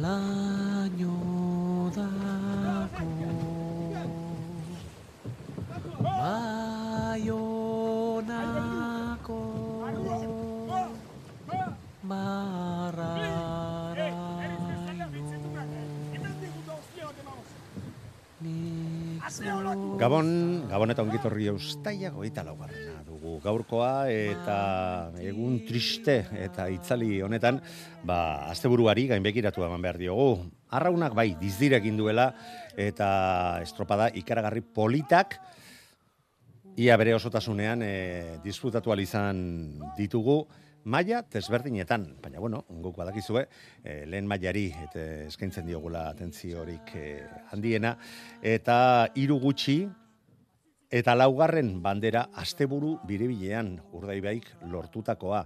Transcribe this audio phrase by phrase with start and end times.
[0.00, 1.16] laino
[1.92, 3.08] dako
[6.20, 7.40] baionako
[12.02, 13.50] mararaino
[20.00, 20.28] Gabon,
[20.70, 22.99] Gabon eta ongitorri eustaia goita laugarrena
[23.30, 27.60] dugu gaurkoa eta egun triste eta itzali honetan,
[28.02, 30.50] ba, asteburuari gainbekiratu eman behar diogu.
[30.74, 32.32] Arraunak bai, dizdirekin duela
[32.78, 35.38] eta estropada ikaragarri politak
[36.76, 37.94] ia bere osotasunean e,
[38.42, 40.46] disfrutatu izan ditugu
[40.84, 43.46] maila desberdinetan, baina bueno, guk badakizue,
[43.84, 47.96] e, lehen mailari eta eskaintzen diogula atentziorik e, handiena.
[48.42, 49.84] Eta hiru gutxi
[50.90, 55.44] eta laugarren bandera asteburu biribilean urdaibaik lortutakoa.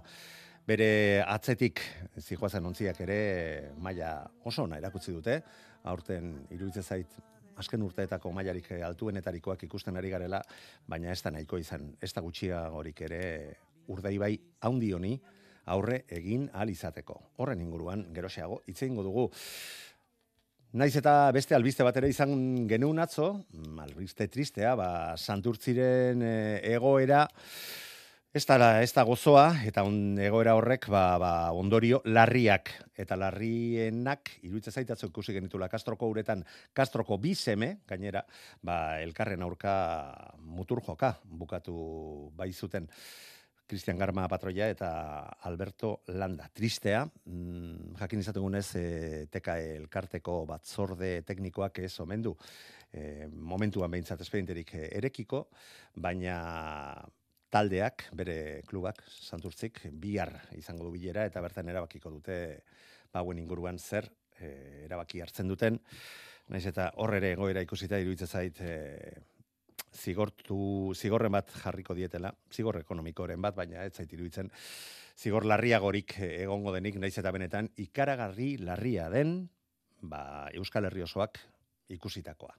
[0.65, 1.81] Bere atzetik
[2.17, 3.19] zijoazen ontziak ere
[3.77, 4.17] maila
[4.49, 5.37] oso ona erakutsi dute,
[5.85, 7.13] aurten iruditzen zait
[7.61, 10.41] azken urteetako mailarik altuenetarikoak ikusten ari garela,
[10.89, 13.21] baina ez da nahiko izan, ez da gutxiagorik ere
[13.93, 14.33] urdaibai
[14.65, 15.13] haundi honi
[15.69, 17.19] aurre egin ahal izateko.
[17.37, 19.29] Horren inguruan, geroxeago, hitz egingo dugu.
[20.75, 26.73] Naiz eta beste albiste bat ere izan genuen atzo, mm, albiste tristea, ba, santurtziren eh,
[26.73, 27.21] egoera,
[28.35, 34.33] ez da, ez da gozoa, eta on, egoera horrek ba, ba, ondorio larriak, eta larrienak,
[34.43, 36.43] iruditzen zaitatzen ikusi genitula Kastroko uretan,
[36.75, 38.25] Kastroko bi seme, gainera,
[38.59, 39.77] ba, elkarren aurka
[40.43, 41.77] mutur joka, bukatu
[42.35, 42.91] bai zuten.
[43.65, 44.89] Cristian Garma patroia eta
[45.49, 46.47] Alberto Landa.
[46.53, 48.85] Tristea, mm, jakin izategunez, e,
[49.31, 52.35] teka elkarteko batzorde teknikoak ez omendu,
[52.93, 55.47] e, momentuan behintzat espedienterik erekiko,
[55.95, 56.37] baina
[57.49, 62.37] taldeak, bere klubak, santurtzik, bihar izango du bilera eta bertan erabakiko dute
[63.13, 64.09] bauen inguruan zer
[64.39, 65.79] e, erabaki hartzen duten.
[66.53, 68.75] Naiz eta horre ere egoera ikusita iruditzen zait e,
[69.95, 74.51] zigortu, zigorren bat jarriko dietela, zigor ekonomikoren bat, baina ez zait iruditzen,
[75.17, 79.37] zigor larriagorik egongo denik, naiz eta benetan, ikaragarri larria den,
[80.01, 81.39] ba, Euskal Herri osoak
[81.95, 82.55] ikusitakoa.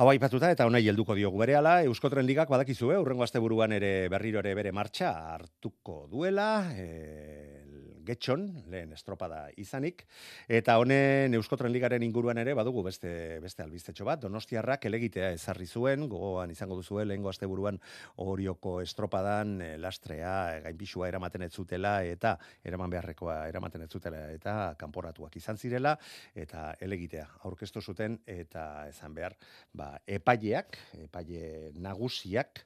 [0.00, 4.54] Hau aipatuta eta honai helduko diogu berehala, Euskotren Ligak badakizue, urrengo asteburuan ere berriro ere
[4.56, 7.61] bere martxa hartuko duela, e,
[8.06, 10.04] getxon, lehen estropada izanik,
[10.48, 16.08] eta honen Euskotren Ligaren inguruan ere badugu beste, beste albiztetxo bat, Donostiarrak elegitea ezarri zuen,
[16.10, 17.78] gogoan izango duzu lehengo asteburuan
[18.24, 24.74] orioko estropadan e, lastrea, gainpixua eramaten ez zutela, eta eraman beharrekoa eramaten ez zutela, eta
[24.78, 25.96] kanporatuak izan zirela,
[26.34, 29.38] eta elegitea aurkeztu zuten, eta ezan behar,
[29.72, 32.64] ba, epaileak, epaile nagusiak,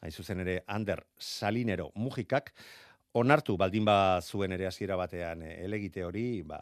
[0.00, 2.52] hain zuzen ere Ander Salinero Mujikak,
[3.12, 6.60] onartu baldin ba zuen ere hasiera batean eh, elegite hori, ba,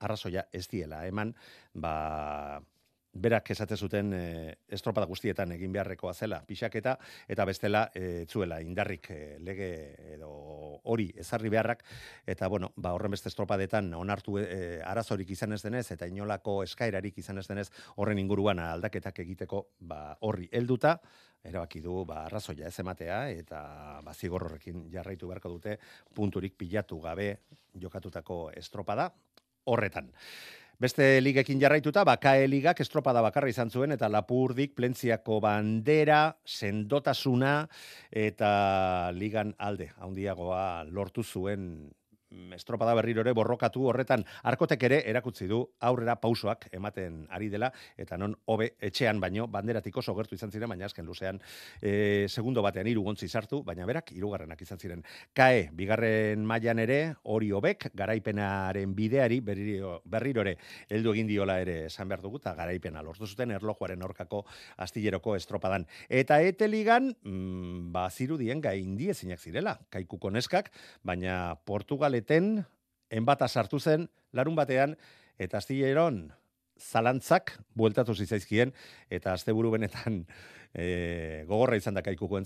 [0.00, 1.32] arrazoia ez diela, eman,
[1.74, 2.60] ba,
[3.16, 4.22] berak esate zuten e,
[4.68, 6.96] estropada guztietan egin beharrekoa zela pixaketa
[7.28, 9.10] eta bestela e, zuela indarrik
[9.44, 9.68] lege
[10.14, 10.30] edo
[10.84, 11.84] hori ezarri beharrak
[12.26, 17.18] eta bueno ba horren beste estropadetan onartu e, arazorik izan ez denez eta inolako eskaerarik
[17.18, 20.98] izan ez denez horren inguruan aldaketak egiteko ba horri helduta
[21.44, 25.78] erabaki du ba arrazoia ez ematea eta ba zigor horrekin jarraitu beharko dute
[26.14, 27.30] punturik pilatu gabe
[27.80, 29.12] jokatutako estropada
[29.66, 30.12] horretan.
[30.76, 37.62] Beste ligekin jarraituta, ba, KAE ligak estropada bakarra izan zuen, eta Lapurdik, Plentziako bandera, sendotasuna,
[38.12, 38.50] eta
[39.16, 41.64] ligan alde, handiagoa lortu zuen
[42.56, 44.24] estropada berriro ere borrokatu horretan.
[44.42, 49.96] Arkotek ere erakutzi du aurrera pausoak ematen ari dela eta non hobe etxean baino banderatik
[49.96, 51.40] oso gertu izan ziren baina azken luzean
[51.80, 55.04] e, segundo batean hiru gontzi sartu baina berak hirugarrenak izan ziren.
[55.32, 60.56] Kae bigarren mailan ere hori hobek garaipenaren bideari berriro, berriro ere
[60.90, 64.44] heldu egin diola ere esan behar dugu eta garaipena lortu zuten erlojuaren aurkako
[64.82, 65.86] astilleroko estropadan.
[66.08, 70.72] Eta eteligan mm, ba zirudien gain diezinak zirela kaikuko neskak
[71.06, 72.64] baina Portugal eten,
[73.10, 74.96] enbata sartu zen, larun batean,
[75.38, 76.26] eta astilleron
[76.76, 78.72] zalantzak bueltatu zizaizkien,
[79.10, 80.24] eta asteburu benetan
[80.74, 82.38] e, gogorra izan da kaikuko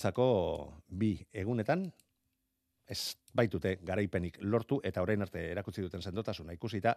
[0.88, 1.88] bi egunetan,
[2.90, 6.96] ez baitute garaipenik lortu eta orain arte erakutsi duten sendotasuna ikusita,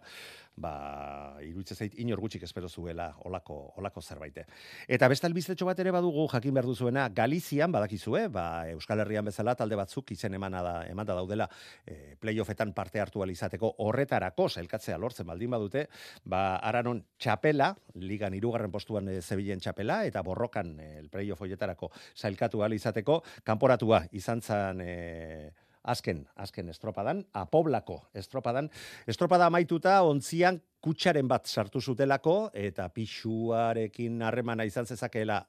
[0.58, 4.40] ba iruditzen zait inor gutxik espero zuela olako olako zerbait.
[4.88, 9.54] Eta beste albistetxo bat ere badugu jakin behar duzuena Galizian badakizue, ba Euskal Herrian bezala
[9.54, 11.48] talde batzuk izen emana da emanda daudela
[11.86, 15.88] e, playoffetan parte hartu izateko horretarako sailkatzea lortzen baldin badute,
[16.24, 21.90] ba Aranon Chapela, ligan hirugarren postuan e, Zebilen Chapela eta borrokan e, el playoff hoietarako
[22.14, 25.52] sailkatu izateko kanporatua izan zan e,
[25.84, 28.70] azken, azken estropadan, apoblako estropadan.
[29.10, 35.42] Estropada amaituta, ontzian kutsaren bat sartu zutelako, eta pixuarekin harremana izan zezakeela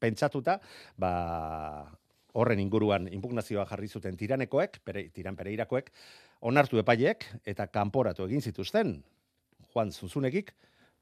[0.00, 0.58] pentsatuta,
[1.00, 1.12] ba,
[2.34, 5.90] horren inguruan impugnazioa jarri zuten tiranekoek, pere, tiran pereirakoek,
[6.44, 8.98] onartu epaiek, eta kanporatu egin zituzten,
[9.72, 10.52] Juan Zuzunekik,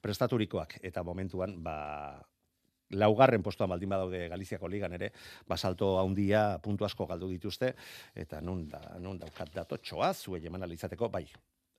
[0.03, 1.77] prestaturikoak, eta momentuan, ba,
[2.93, 5.13] laugarren postuan baldin badaude Galiziako ligan ere,
[5.49, 7.75] basalto handia puntu asko galdu dituzte,
[8.15, 11.27] eta nun, da, nun daukat datotxoa, zue jeman alizateko, bai,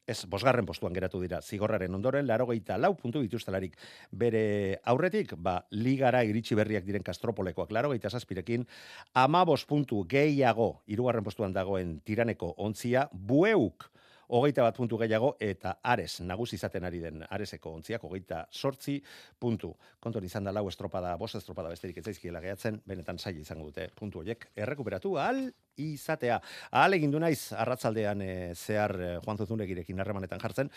[0.08, 3.78] ez, bosgarren postuan geratu dira, zigorraren ondoren, laro gehieta lau puntu dituztelarik
[4.12, 8.68] bere aurretik, ba, ligara iritsi berriak diren kastropolekoak, laro gehieta zazpirekin,
[9.14, 13.93] ama puntu gehiago, irugarren postuan dagoen tiraneko ontzia, bueuk,
[14.34, 18.98] hogeita bat puntu gehiago, eta ares, nagusi izaten ari den areseko ontziak, hogeita sortzi
[19.40, 19.74] puntu.
[20.02, 23.90] Konton izan da lau estropada, bos estropada besterik ez zaizkiela gehatzen, benetan saia izango dute
[23.96, 25.46] puntu horiek, errekuperatu al
[25.78, 26.40] izatea.
[26.72, 30.70] Ahal egin du naiz, arratzaldean e, zehar e, Juan Zuzunegirekin harremanetan jartzen,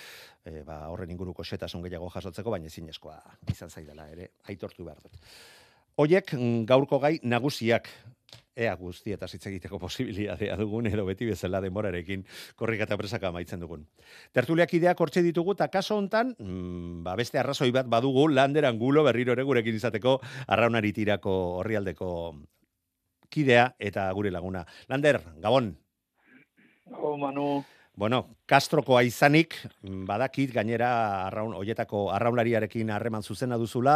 [0.44, 3.18] e, ba, horren inguruko setasun gehiago jasotzeko, baina ezinezkoa
[3.52, 5.20] izan zaidala ere, aitortu behar dut.
[5.96, 7.88] Oiek mm, gaurko gai nagusiak
[8.56, 12.24] ea guzti eta hitz egiteko posibilitatea dugun edo beti bezala demorarekin
[12.56, 13.86] korrika eta presaka amaitzen dugun.
[14.36, 19.04] Tertuliak ideak hortxe ditugu eta kaso hontan, mm, ba beste arrazoi bat badugu landeran gulo
[19.08, 22.10] berriro ere gurekin izateko arraunari tirako horrialdeko
[23.32, 24.64] kidea eta gure laguna.
[24.88, 25.74] Lander, Gabon.
[26.92, 27.64] Oh, Manu.
[27.96, 29.54] Bueno, Castrokoa izanik,
[30.04, 30.88] badakit gainera
[31.30, 33.94] arraun hoietako arraunlariarekin harreman zuzena duzula,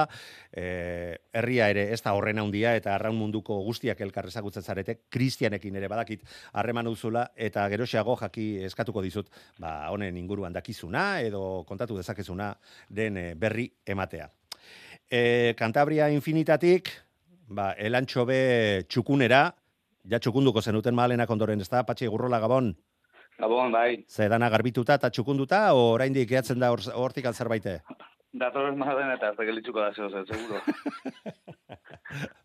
[0.56, 5.76] eh, herria ere ez da horren handia eta arraun munduko guztiak elkar ezagutzen zarete, Kristianekin
[5.76, 6.24] ere badakit
[6.54, 9.28] harreman duzula eta geroxeago jaki eskatuko dizut,
[9.60, 12.54] ba honen inguruan dakizuna edo kontatu dezakezuna
[12.88, 14.30] den eh, berri ematea.
[15.10, 16.88] Eh, Cantabria Infinitatik,
[17.48, 19.50] ba elantxobe txukunera,
[20.08, 21.84] ja txukunduko zenuten malenak ondoren, ezta?
[21.84, 22.72] Patxi Gurrola Gabon.
[23.40, 24.04] Gabon, bai.
[24.08, 27.80] Ze dana garbituta eta txukunduta, o oraindik gehatzen da hortik or, alzerbaite?
[28.40, 30.60] Datorren maden eta ez gelitzuko da zeo zen, seguro.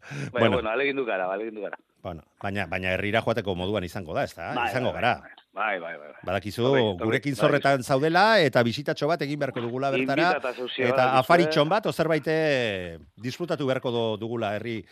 [0.05, 1.77] Baina, bueno, bueno alegin gara, alegin gara.
[2.05, 4.51] Bueno, baina, baina herrira joateko moduan izango da, ez da?
[4.53, 5.13] Bai, izango bai, gara.
[5.55, 6.09] Bai, bai, bai.
[6.11, 6.21] bai.
[6.27, 6.67] Badakizu,
[6.99, 7.87] gurekin zorretan bai.
[7.87, 10.35] zaudela, eta bisitatxo bat egin beharko dugula bertara.
[10.85, 12.35] Eta afaritxon bat, ozerbaite
[13.25, 14.83] disfrutatu beharko dugula herri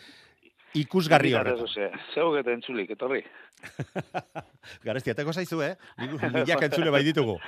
[0.74, 1.98] ikusgarri horretan.
[2.14, 3.22] Zeu geten txulik, etorri.
[4.86, 5.74] Garesti, ateko zaizu, eh?
[6.34, 7.38] Milak entzule bai ditugu.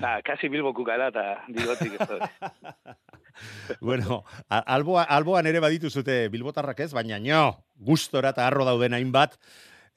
[0.00, 1.96] Na, kasi bilboku gara eta digotik
[3.86, 7.44] bueno, alboa, alboan ere baditu zute bilbotarrak ez, baina nio,
[7.76, 9.38] gustora eta arro dauden hainbat,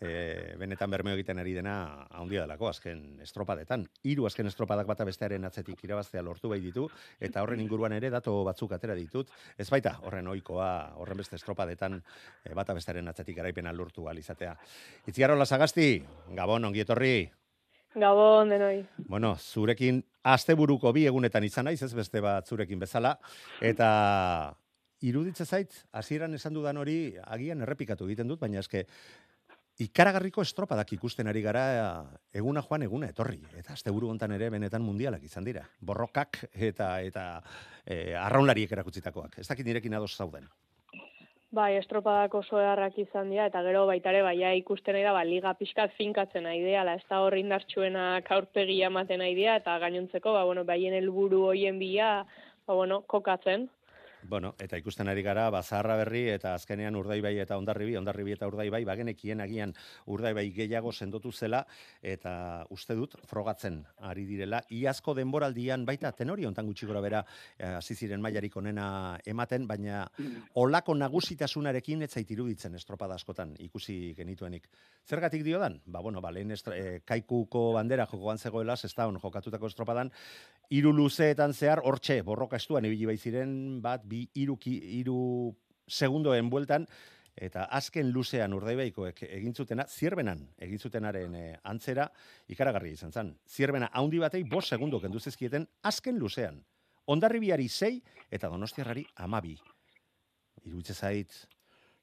[0.03, 1.75] e, benetan bermeo egiten ari dena
[2.11, 3.85] handia delako azken estropadetan.
[4.03, 6.87] Hiru azken estropadak bata bestearen atzetik irabaztea lortu bai ditu
[7.19, 9.31] eta horren inguruan ere dato batzuk atera ditut.
[9.57, 14.57] Ez baita horren ohikoa horren beste estropadetan e, bata bestearen atzetik garaipena lortu al izatea.
[15.07, 15.95] Itziarola Sagasti,
[16.35, 17.15] Gabon ongi etorri.
[17.95, 18.83] Gabon denoi.
[19.07, 23.17] Bueno, zurekin asteburuko bi egunetan izan naiz, ez beste bat zurekin bezala
[23.61, 24.55] eta
[25.03, 28.85] iruditze zait, hasieran esan dudan hori agian errepikatu egiten dut, baina eske
[29.81, 31.63] ikaragarriko estropadak ikusten ari gara
[32.33, 33.39] eguna joan eguna etorri.
[33.57, 35.63] Eta asteburu hontan ere benetan mundialak izan dira.
[35.81, 37.25] Borrokak eta eta
[37.85, 39.39] e, arraunlariek erakutsitakoak.
[39.39, 40.47] Ez dakit nirekin ados zauden.
[41.53, 45.91] Bai, estropadak oso eharrak izan dira, eta gero baitare, bai, ikusten da, ba, liga pixkat
[45.93, 50.63] finkatzen nahi dira, ez da hor indartsuena kaurpegia ematen nahi dira, eta gainontzeko, ba, bueno,
[50.65, 52.25] baien helburu hoien bila,
[52.65, 53.69] ba, bueno, kokatzen.
[54.27, 58.83] Bueno, eta ikusten ari gara, bazarra berri eta azkenean urdaibai eta ondarribi, ondarribi eta urdaibai,
[58.87, 59.73] bagenekien agian
[60.07, 61.63] urdaibai gehiago sendotu zela,
[62.01, 64.61] eta uste dut, frogatzen ari direla.
[64.71, 67.23] Iazko denboraldian, baita tenori ontan gutxi gora bera,
[67.57, 70.05] eh, hasi ziren mailarik onena ematen, baina
[70.55, 74.69] olako nagusitasunarekin ez zait iruditzen estropada askotan ikusi genituenik.
[75.05, 75.81] Zergatik dio dan?
[75.85, 80.11] Ba, bueno, ba, lehen eh, kaikuko bandera jokoan zegoela, ez da jokatutako estropadan,
[80.69, 84.57] hiru luzeetan zehar, hortxe, borroka estuan ibili bai ziren, bat, bi iru,
[85.01, 85.17] iru
[85.89, 86.85] segundoen bueltan,
[87.33, 92.07] eta azken luzean urdaibaikoek egin zutena, zierbenan egin zutenaren e, antzera,
[92.53, 93.33] ikaragarri izan zen.
[93.49, 96.61] Zierbena haundi batei bos segundo kendu zizkieten azken luzean.
[97.09, 97.97] Ondarribiari sei
[98.31, 99.57] eta donostiarrari amabi.
[100.63, 101.33] Iruditze zait,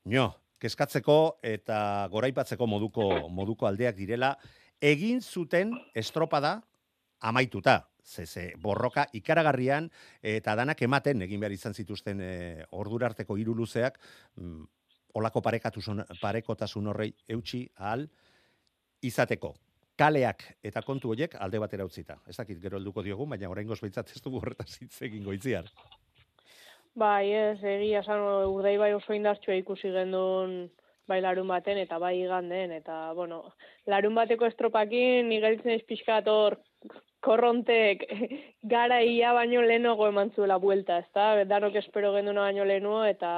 [0.04, 0.26] nio,
[0.60, 4.34] keskatzeko eta goraipatzeko moduko moduko aldeak direla
[4.80, 6.58] egin zuten estropada
[7.20, 7.89] amaituta.
[8.04, 9.90] Ze, ze, borroka ikaragarrian
[10.22, 13.98] eta danak ematen egin behar izan zituzten e, ordurarteko hiru luzeak
[14.36, 14.62] mm,
[15.14, 18.06] olako parekotasun horrei eutxi ahal
[19.02, 19.54] izateko.
[20.00, 22.16] Kaleak eta kontu horiek alde batera utzita.
[22.28, 25.68] Ez dakit gero helduko diogu, baina oraingoz baitzat ez dugu horretaz hitz egingo itziar.
[26.96, 30.70] Bai, ez, egia esan urdei bai oso indartsua ikusi gendun
[31.10, 33.42] bai larun baten eta bai igandeen eta bueno,
[33.90, 36.56] larun bateko estropakin nigeltzen ez pixkat hor
[37.20, 38.06] korrontek
[38.62, 41.44] gara ia baino lehenogo eman zuela buelta, ezta?
[41.44, 43.30] Danok espero genduna baino lehenu eta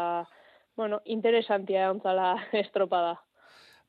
[0.76, 2.34] bueno, interesantia ontzala
[2.64, 3.18] estropada.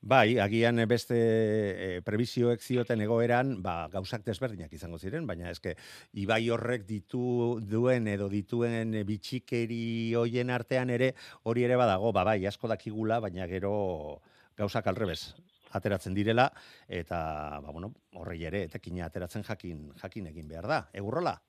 [0.04, 5.72] Bai, agian beste e, prebizioek zioten egoeran, ba, gauzak desberdinak izango ziren, baina eske
[6.20, 11.14] ibai horrek ditu duen edo dituen bitxikeri hoien artean ere
[11.48, 13.72] hori ere badago, ba bai, asko dakigula, baina gero
[14.60, 15.32] gauzak alrebez
[15.74, 16.50] ateratzen direla
[16.88, 20.86] eta ba bueno, horrei ere etekina ateratzen jakin jakin egin behar da.
[20.92, 21.40] Egurrola.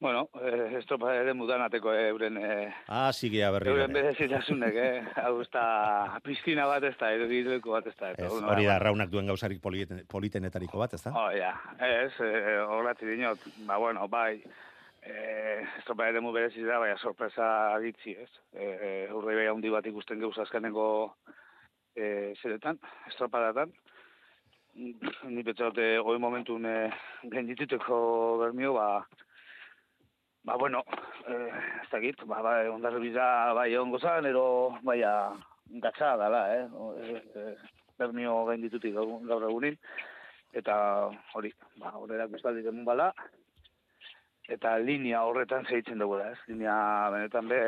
[0.00, 2.36] Bueno, eh, esto para ere mudanateko eh, euren...
[2.38, 3.72] Eh, ah, sigea berri.
[3.72, 5.00] Euren berezitasunek, eh?
[5.24, 7.26] Hau ez da piscina bat ez da, edo
[7.72, 8.12] bat ez da.
[8.12, 11.10] Ez, hori da, raunak duen gauzarik politen, politenetariko bat, ez da?
[11.10, 11.50] Oh, ja,
[11.82, 14.40] ez, eh, horretzi dinot, ba, bueno, bai,
[15.02, 18.30] eh, estropa ere mu berezitza, bai, sorpresa agitzi, ez?
[18.54, 20.86] Eh, urrei bai handi bat ikusten geuz azkeneko
[21.98, 22.78] eh, zeretan,
[23.10, 23.72] estropadatan.
[25.34, 26.90] Ni petxote, goi momentun eh,
[27.32, 27.98] gendituteko
[28.44, 28.90] bermio, ba,
[30.48, 30.82] Ba, bueno,
[31.28, 31.50] eh,
[31.82, 35.02] ez dakit, ba, ba, ondarri bai, ongo zan, ero, bai,
[35.82, 36.64] gatsa dala, eh?
[37.36, 37.56] eh
[37.98, 39.76] bernio gain ditutik gaur egunin,
[40.54, 43.10] eta hori, ba, horrerak bestaldi demun bala,
[44.48, 46.38] eta linea horretan zeitzen dugu da, ez?
[46.46, 46.76] Linea
[47.12, 47.60] benetan be,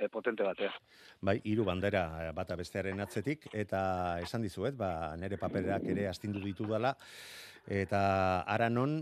[0.00, 0.72] e, potente batea.
[1.20, 3.82] Bai, hiru bandera bata bestearen atzetik, eta
[4.24, 6.94] esan dizuet, ba, nere paperak ere astindu ditu dela,
[7.68, 8.00] eta
[8.46, 9.00] ara non,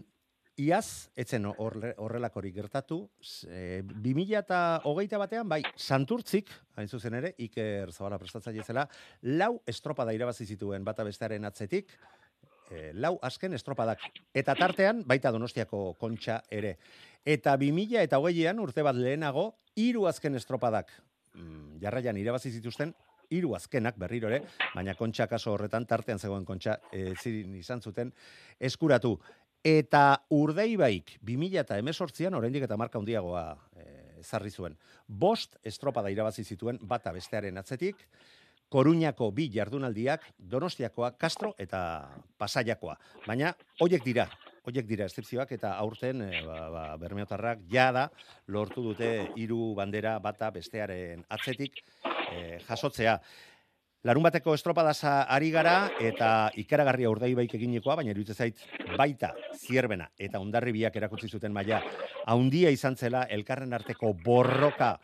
[0.57, 3.03] Iaz, etzen horrelakorik gertatu,
[3.45, 6.49] e, 2000 eta hogeita batean, bai, santurtzik,
[6.81, 8.87] hain zuzen ere, Iker Zabala prestatzaile zela,
[9.37, 11.93] lau estropada irabazi zituen bata bestearen atzetik,
[12.70, 14.02] e, lau azken estropadak.
[14.35, 16.76] Eta tartean, baita donostiako kontxa ere.
[17.25, 20.92] Eta 2000 eta hogeian, urte bat lehenago, hiru azken estropadak
[21.35, 22.94] mm, jarraian irabazi zituzten,
[23.30, 24.44] hiru azkenak berriro ere,
[24.75, 28.12] baina kontxa kaso horretan, tartean zegoen kontxa, e, zirin izan zuten,
[28.61, 29.16] eskuratu.
[29.66, 33.49] Eta urdeibaik, 2000 eta emezortzian, oraindik eta marka hundiagoa
[33.82, 34.76] eh, ezarri zuen.
[35.08, 38.04] Bost estropada irabazi zituen bata bestearen atzetik,
[38.68, 41.80] Koruñako bi jardunaldiak, Donostiakoa, Castro eta
[42.38, 42.96] Pasaiakoa.
[43.26, 44.26] Baina, hoiek dira,
[44.66, 48.08] hoiek dira estripzioak eta aurten e, ba, ba, bermeotarrak jada
[48.50, 51.78] lortu dute hiru bandera bata bestearen atzetik
[52.32, 53.20] e, jasotzea.
[54.06, 58.61] Larun bateko estropadasa ari gara eta ikaragarria urdei baik eginekoa, baina iruditzen zait
[58.99, 61.80] baita zierbena eta ondarri biak erakutsi zuten maila
[62.26, 64.96] haundia izan zela elkarren arteko borroka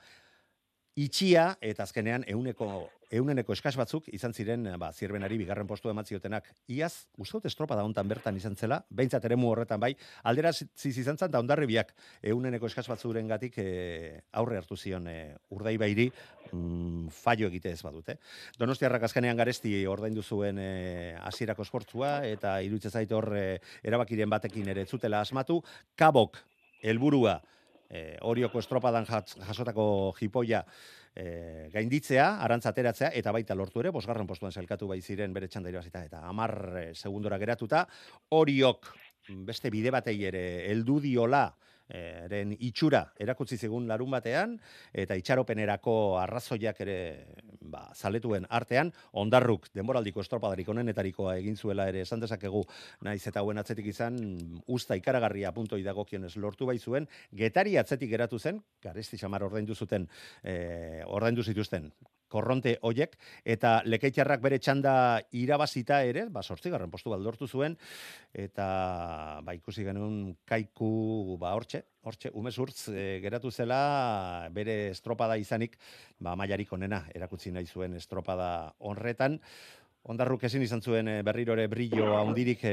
[0.99, 2.69] itxia eta azkenean euneko
[3.13, 6.49] euneneko eskas batzuk izan ziren ba, zierbenari bigarren postu ematziotenak.
[6.73, 9.93] Iaz, uste estropa da hontan bertan izan zela, behintzat ere horretan bai,
[10.25, 11.93] aldera ziz izan zan, da ondarri biak
[12.23, 16.09] euneneko eskas batzuren gatik e, aurre hartu zion e, urdai bairi
[16.53, 18.17] mm, fallo egite ez badute.
[18.59, 24.73] Donostiarrak azkenean garesti ordaindu zuen e, asierako esportzua, eta iruditzen zait hor e, erabakiren batekin
[24.73, 25.61] ere zutela asmatu,
[25.97, 26.41] kabok,
[26.83, 27.41] helburua,
[27.93, 29.85] e, orioko estropadan jasotako
[30.19, 30.65] jipoia,
[31.15, 36.05] e, gainditzea, arantzateratzea, eta baita lortu ere, bosgarren postuan zelkatu bai ziren bere txanda irabazita,
[36.09, 37.87] eta amar e, segundora geratuta,
[38.31, 38.93] horiok
[39.47, 41.47] beste bide batei ere heldu diola,
[41.93, 44.57] eren itxura erakutsi zigun larun batean,
[44.93, 46.99] eta itxaropenerako arrazoiak ere
[47.61, 52.65] ba, zaletuen artean, ondarruk denboraldiko estropadarik onenetarikoa egin zuela ere esan dezakegu.
[53.07, 54.19] Naiz eta hauen atzetik izan,
[54.67, 60.09] usta ikaragarria punto idagokionez lortu bai zuen, getari atzetik geratu zen, garesti xamar ordaindu zuten,
[60.43, 61.91] e, ordaindu zituzten,
[62.33, 64.95] korronte hoiek eta lekeitxarrak bere txanda
[65.37, 67.77] irabazita ere, ba garren postu baldortu zuen
[68.33, 75.77] eta ba ikusi genuen kaiku ba hortxe, hortxe umezurtz e, geratu zela bere estropada izanik
[76.19, 79.39] ba mailarik onena erakutsi nahi zuen estropada honretan.
[80.11, 82.73] Ondarruk ezin izan zuen eh, berriro ere brillo handirik e,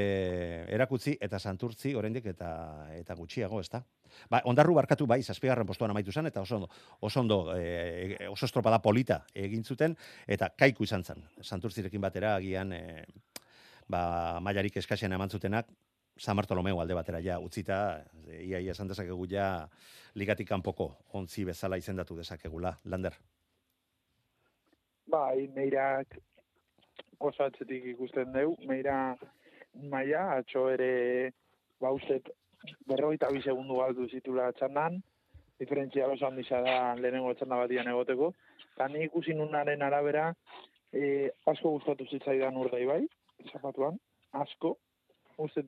[0.73, 2.47] erakutsi eta santurtzi oraindik eta
[2.95, 3.83] eta gutxiago, ezta?
[4.31, 6.69] Ba, ondarru barkatu bai, zazpigarren postuan amaitu zen, eta oso ondo,
[6.99, 9.93] oso, ondo, e, oso estropada polita egin zuten,
[10.25, 11.21] eta kaiku izan zen.
[11.43, 13.05] Santurtzirekin batera, agian, e,
[13.87, 15.69] ba, mailarik eskasean eman zutenak,
[16.19, 18.01] San Bartolomeu alde batera ja utzita,
[18.41, 19.69] ia ia esan dezakegu ja
[20.15, 22.73] ligatik kanpoko ontzi bezala izendatu dezakegula.
[22.85, 23.13] Lander.
[25.09, 26.19] bai, meirak
[27.19, 29.15] oso atzetik ikusten deu, meira
[29.91, 31.31] maia, atxo ere,
[31.81, 32.21] ba, uste,
[32.89, 34.99] berrogeita bi segundu galdu zitula txandan,
[35.59, 38.33] diferentzia oso handiza da lehenengo txanda batian egoteko,
[38.73, 40.29] eta ni ikusi nunaren arabera,
[40.91, 43.01] e, asko gustatu zitzaidan urdai bai,
[43.51, 43.99] zapatuan,
[44.43, 44.77] asko,
[45.37, 45.65] uste,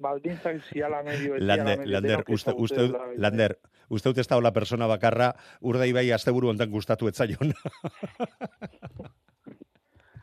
[0.00, 2.88] baldintzak ziala medio, ez Lander, Lander, uste, uste.
[3.20, 3.56] Lander,
[3.92, 7.52] uste dut ez da hola persona bakarra, urdai bai asteburu hontan gustatu etzaion.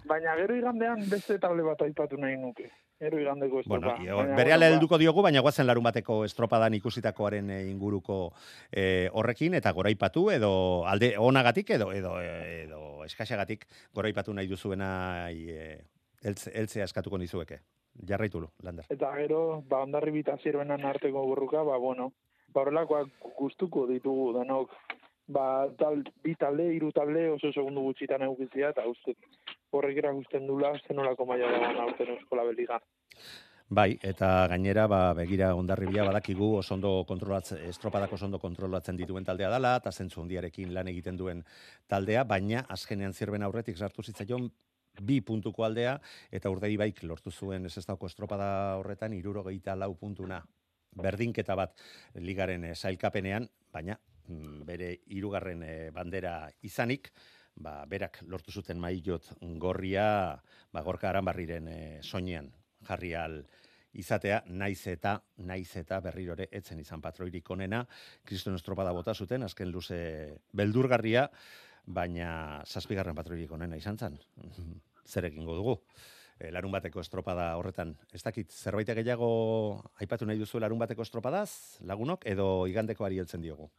[0.07, 2.69] Baina gero igandean beste table bat aipatu nahi nuke.
[2.99, 3.93] Gero igandeko estropa.
[3.97, 7.63] bueno, io, Baina, bere bueno, ba, helduko diogu, baina guazen larun bateko estropadan ikusitakoaren eh,
[7.69, 8.33] inguruko
[8.71, 10.51] eh, horrekin, eta goraipatu, edo
[10.89, 14.89] alde onagatik, edo, edo, edo eskaxagatik goraipatu nahi duzuena
[15.29, 15.83] eh,
[16.23, 17.59] eltze, eltzea eskatuko nizueke.
[18.07, 18.85] Jarraitu, Lander.
[18.93, 22.11] Eta gero, ba, ondarri bita zirbenan arteko borruka, ba, bueno,
[22.53, 24.73] ba, horrelakoak gustuko ditugu denok,
[25.27, 29.15] ba, tal, bi talde, hiru talde, oso segundu gutxitan egukitzia, eta uste,
[29.71, 32.83] horrek erakusten dula, zenolako maila da aurten eskola beligan.
[33.69, 39.25] Bai, eta gainera, ba, begira ondarribia badakigu oso ondo kontrolatzen, estropadak oso ondo kontrolatzen dituen
[39.27, 41.43] taldea dala, eta zentzu hondiarekin lan egiten duen
[41.91, 44.47] taldea, baina azkenean zirben aurretik sartu zitzaion
[45.03, 45.97] bi puntuko aldea,
[46.31, 50.39] eta urdei baik lortu zuen ez dauko estropada horretan irurogeita lau puntuna.
[50.95, 51.75] Berdinketa bat
[52.15, 57.11] ligaren eh, sailkapenean, baina mm, bere hirugarren eh, bandera izanik,
[57.57, 60.37] ba, berak lortu zuten maillot gorria,
[60.73, 62.51] ba, gorka aranbarriren eh, soinean
[62.87, 63.41] jarri al
[63.97, 65.15] izatea, naiz eta,
[65.49, 67.81] naiz eta berrirore etzen izan patroirik onena,
[68.25, 69.99] kriston estropada bota zuten, azken luze
[70.53, 71.25] beldurgarria,
[71.87, 74.19] baina zazpigarren patroirik onena izan zen.
[75.11, 75.77] Zer egingo dugu?
[76.37, 79.29] E, larun bateko estropada horretan, ez dakit, zerbait gehiago
[80.03, 83.71] aipatu nahi duzu larun bateko estropadaz, lagunok, edo igandekoari heltzen diogu?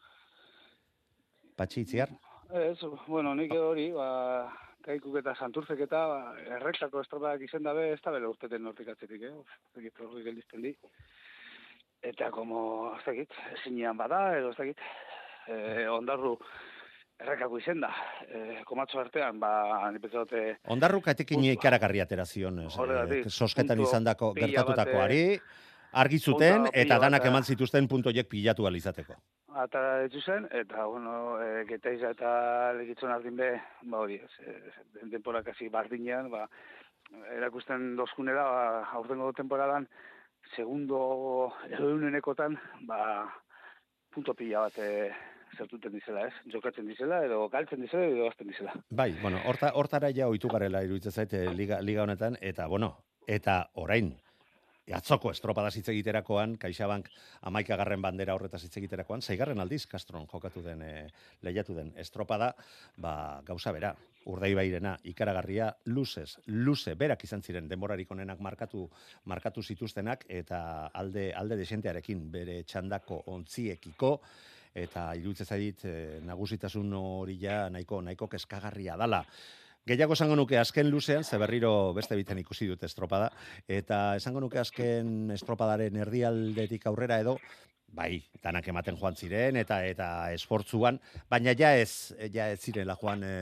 [1.58, 2.10] Patxi itziar?
[2.48, 4.48] Ez, bueno, nik hori, ba,
[4.86, 6.20] kaikuk eta santurzek eta ba,
[6.56, 9.34] errektako estropadak izen dabe, ez da bela urteten nortik atzetik, eh?
[9.34, 10.72] Ez dakit, hori geldizten di.
[12.00, 14.80] Eta, como, ez dakit, ezinean bada, edo ez dakit,
[15.52, 16.38] eh, ondarru
[17.20, 17.90] errekako izen da.
[18.28, 21.56] Eh, komatxo artean, ba, nipetzote, Ondarruk etekin Puntua.
[21.58, 25.24] ikaragarri atera zion, ez, Horregatik, eh, sosketan izandako pila gertatutakoari,
[25.92, 29.18] argi zuten eta danak eman zituzten puntu horiek pilatu alizateko.
[29.62, 32.30] Atara ditu zen, eta, bueno, e, getaiza eta
[32.78, 33.50] legitzon ardin be,
[33.90, 36.44] ba hori, ez, ez, den temporak hasi bardinean, ba,
[37.36, 38.68] erakusten dozkunera, ba,
[39.00, 39.88] aurtengo temporadan,
[40.54, 41.00] segundo
[41.68, 43.00] edo eunenekotan, ba,
[44.14, 45.10] punto pila bat e,
[45.56, 46.34] zertuten dizela, ez?
[46.52, 48.74] Jokatzen dizela, edo galtzen dizela, edo azten dizela.
[48.90, 52.94] Bai, bueno, horta, hortara ja ohitu garela iruditzen zait eh, liga, liga honetan, eta bueno,
[53.26, 54.14] eta orain,
[54.94, 57.08] atzoko estropada hitz egiterakoan, Kaixabank
[57.48, 61.08] amaikagarren bandera horretaz hitz egiterakoan, zeigarren aldiz Castron jokatu den, e,
[61.42, 62.54] lehiatu den estropada,
[62.96, 63.94] ba, gauza bera,
[64.28, 68.88] urdaibairena, ikaragarria, luzez, luze, berak izan ziren denborarik onenak markatu,
[69.24, 70.60] markatu zituztenak, eta
[70.92, 74.18] alde, alde desentearekin, bere txandako ontziekiko,
[74.78, 75.94] eta iruditzen zait e,
[76.26, 79.24] nagusitasun hori ja nahiko, nahiko keskagarria dala.
[79.88, 83.30] Gehiago esango nuke azken luzean, ze berriro beste biten ikusi dut estropada,
[83.72, 87.38] eta esango nuke azken estropadaren erdialdetik aurrera edo,
[87.96, 91.00] bai, danak ematen joan ziren, eta eta esportzuan,
[91.32, 93.32] baina ja ez, ja ez zirela joan e,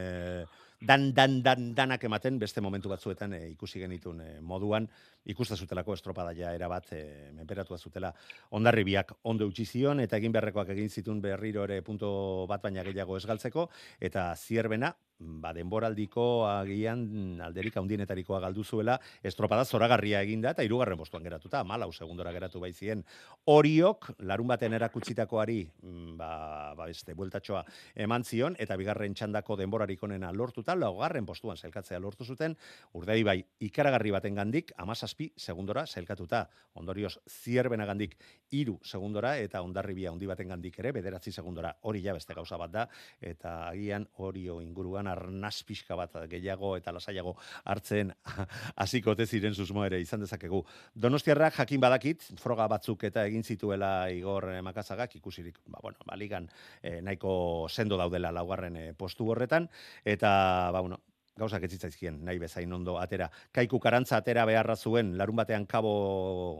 [0.86, 4.86] dan, dan, dan, danak ematen beste momentu batzuetan e, ikusi genitun e, moduan,
[5.26, 7.02] ikusta zutelako estropada ja erabat e,
[7.36, 8.12] menperatua zutela.
[8.50, 13.16] Ondarribiak ondo utzi zion eta egin beharrekoak egin zitun berriro ere punto bat baina gehiago
[13.16, 13.68] esgaltzeko
[14.00, 21.24] eta zierbena ba denboraldiko agian alderik handienetarikoa galdu zuela estropada zoragarria eginda eta hirugarren postuan
[21.24, 23.04] geratuta 14 segundora geratu baizien.
[23.46, 30.02] Oriok larun baten erakutsitakoari mm, ba ba beste bueltatxoa eman zion eta bigarren txandako denborarik
[30.02, 32.56] onena lortuta laugarren postuan sailkatzea lortu zuten.
[32.92, 34.72] Urdai bai ikaragarri baten gandik
[35.16, 36.46] 17 segundora sailkatuta.
[36.76, 38.16] Ondorioz zierbenagandik
[38.50, 41.72] hiru segundora eta ondarribia handi baten gandik ere bederatzi segundora.
[41.82, 42.86] Hori ja beste gauza bat da.
[43.20, 48.12] Eta agian orio inguruan arnaz pixka bat gehiago eta lasaiago hartzen
[48.82, 50.00] hasiko ziren susmo ere.
[50.00, 50.62] Izan dezakegu.
[50.94, 56.48] Donostiarrak jakin badakit, froga batzuk eta egin zituela Igor Makazagak ikusirik, ba, bueno, baligan
[56.82, 59.68] eh, nahiko sendo daudela laugarren eh, postu horretan,
[60.04, 61.00] eta, ba, bueno,
[61.36, 63.28] gauzak ez zitzaizkien nahi bezain ondo atera.
[63.52, 65.92] Kaiku karantza atera beharra zuen larun batean kabo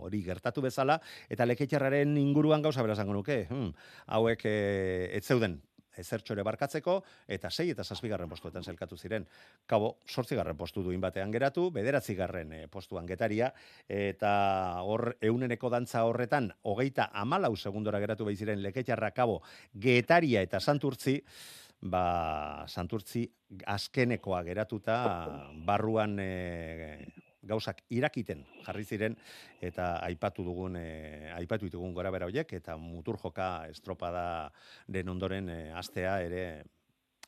[0.06, 3.44] hori gertatu bezala, eta leketxarraren inguruan gauza berazango nuke.
[3.50, 3.72] Hmm,
[4.18, 4.58] hauek e,
[5.16, 5.60] ez zeuden
[5.96, 9.26] ezertxore barkatzeko, eta sei eta zazpigarren postuetan zelkatu ziren.
[9.66, 13.52] Kabo, sortzigarren postu duin batean geratu, bederatzigarren e, postuan getaria,
[13.88, 14.32] eta
[14.84, 19.40] hor euneneko dantza horretan, hogeita amalau segundora geratu behiziren leketxarra kabo,
[19.72, 21.22] getaria eta santurtzi,
[21.82, 23.26] ba, santurtzi
[23.66, 24.96] azkenekoa geratuta
[25.66, 27.12] barruan e,
[27.46, 29.16] gauzak irakiten jarri ziren
[29.62, 34.50] eta aipatu dugun e, aipatu ditugun gora bera hoiek eta mutur joka estropada
[34.88, 36.42] den ondoren e, astea ere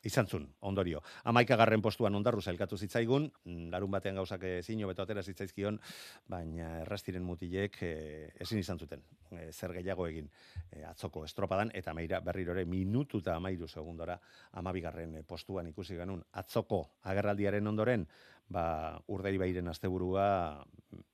[0.03, 1.01] izan zun, ondorio.
[1.27, 5.79] Amaika garren postuan ondarru zailkatu zitzaigun, mm, larun batean gauzak ezin beto atera zitzaizkion,
[6.27, 7.91] baina errastiren mutilek e,
[8.39, 10.29] ezin izan zuten, e, zer gehiago egin
[10.71, 14.19] e, atzoko estropadan, eta meira berrirore minutu eta amairu segundora
[14.53, 16.23] amabigarren postuan ikusi genuen.
[16.33, 18.07] Atzoko agerraldiaren ondoren,
[18.49, 20.65] ba, urderi bairen asteburua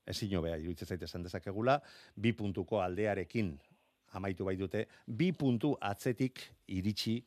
[0.05, 1.79] ezin hobea iruditzen zaite zen dezakegula,
[2.15, 3.55] bi puntuko aldearekin
[4.15, 6.39] amaitu bai dute, bi puntu atzetik
[6.71, 7.17] iritsi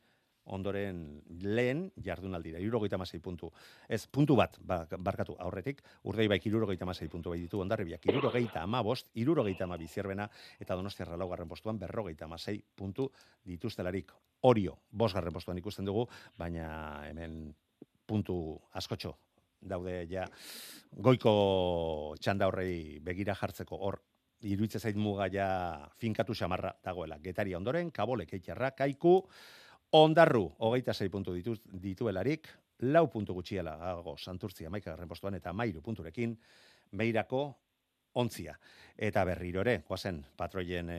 [0.55, 3.51] ondoren lehen jardunaldira, irurogeita masei puntu.
[3.87, 8.63] Ez, puntu bat, ba, barkatu, aurretik, urdei baik irurogeita masei puntu bai ditu, ondarribiak irurogeita
[8.63, 13.09] ama bost, irurogeita ama bizierbena, eta donostiarra laugarren postuan berrogeita masei puntu
[13.45, 14.13] dituztelarik.
[14.49, 16.07] Orio, bosgarren postuan ikusten dugu,
[16.37, 16.69] baina
[17.09, 17.41] hemen
[18.07, 19.17] puntu askotxo
[19.61, 20.25] daude ja
[20.95, 23.99] goiko txanda horrei begira jartzeko hor
[24.47, 25.47] iruitze zait muga ja
[25.99, 27.19] finkatu xamarra dagoela.
[27.19, 29.27] Getaria ondoren, kabolek eitxarra, kaiku,
[29.91, 32.47] Ondarru, hogeita zei puntu ditu, dituelarik,
[32.93, 36.35] lau puntu gutxiela gago santurtzia amaika garren postuan eta mairu punturekin,
[36.91, 37.41] meirako
[38.21, 38.53] ontzia.
[38.95, 40.91] Eta berriro ere, guazen, patroien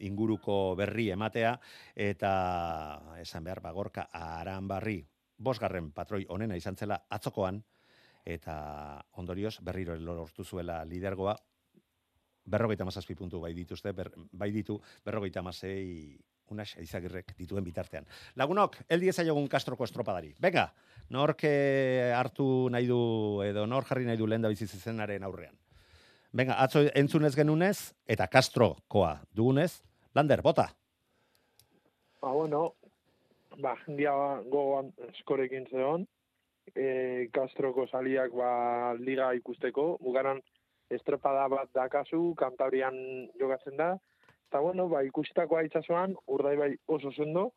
[0.00, 1.54] inguruko berri ematea,
[1.94, 2.32] eta
[3.22, 4.98] esan behar, bagorka aran barri,
[5.38, 7.62] bosgarren patroi onena izan zela atzokoan,
[8.24, 8.56] eta
[9.20, 11.36] ondorioz berriro lortu zuela lidergoa,
[12.44, 16.18] berrogeita mazazpi puntu bai dituzte, ber, bai ditu, berrogeita mazei
[16.50, 18.06] unas izagirrek dituen bitartean.
[18.36, 20.34] Lagunok, eldi ezaiogun kastroko estropadari.
[20.40, 20.68] Venga,
[21.14, 22.98] nork eh, hartu nahi du,
[23.46, 25.56] edo nor jarri nahi du lehen da bizizizenaren aurrean.
[26.34, 29.82] Venga, atzo entzunez genunez, eta kastrokoa dugunez,
[30.14, 30.68] Lander, bota.
[32.20, 32.74] Ba, bueno,
[33.58, 34.12] ba, dia
[34.50, 36.06] gogoan eskorekin zeon,
[36.74, 40.40] e, kastroko saliak ba, liga ikusteko, mugaran
[40.94, 42.96] estropada bat dakazu, kantabrian
[43.40, 43.94] jogatzen da,
[44.54, 47.48] eta bueno, ba, ikusitakoa itxasuan, urdai bai oso sendo,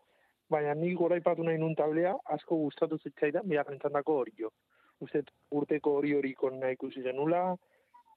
[0.49, 4.49] baina ni gora ipatu nahi nun tablea, asko gustatu zitzaidan, bihar dako hori jo.
[5.05, 7.55] Uste, urteko hori hori nahi ikusi genula,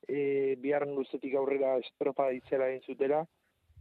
[0.09, 3.27] e, bihar ustetik aurrera estropa ditzela egin zutera,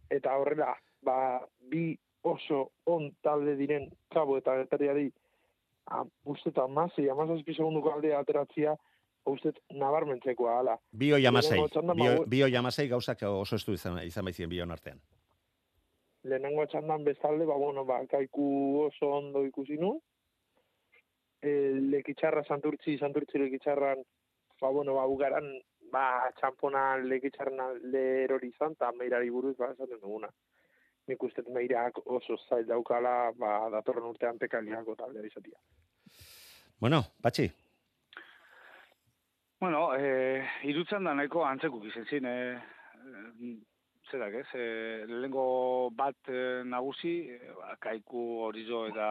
[0.09, 5.13] eta aurrera, ba, bi oso on talde diren kabo eta getariari,
[6.25, 8.75] uste eta amazi, amazazpi segunduko aldea ateratzia,
[9.25, 10.77] uste nabarmentzekoa ala.
[10.91, 11.59] Bio jamasei,
[11.95, 14.99] bio, bio jamasei gauzak oso estu izan, izan baizien bion artean.
[16.23, 18.45] Lehenengo txandan bezalde, ba, bueno, ba, kaiku
[18.87, 19.93] oso ondo ikusi nu.
[21.39, 21.51] E,
[21.93, 24.01] lekitxarra santurtzi, santurtzi lekitxarran,
[24.59, 25.47] ba, bueno, ba, bugaran,
[25.93, 26.05] ba,
[26.39, 30.27] txampona lekitxarran lerori izan, eta meirari buruz, ba, esaten duguna.
[31.07, 35.57] Nik uste meirak oso zail daukala, ba, datorren urtean tekaliako talde izatia.
[36.79, 37.47] Bueno, Patxi,
[39.59, 42.61] Bueno, eh, irutzen da nahiko antzeko gizentzin, eh,
[44.09, 47.13] zerak ez, eh, lehenko bat eh, nagusi,
[47.57, 49.09] ba, kaiku horizo eta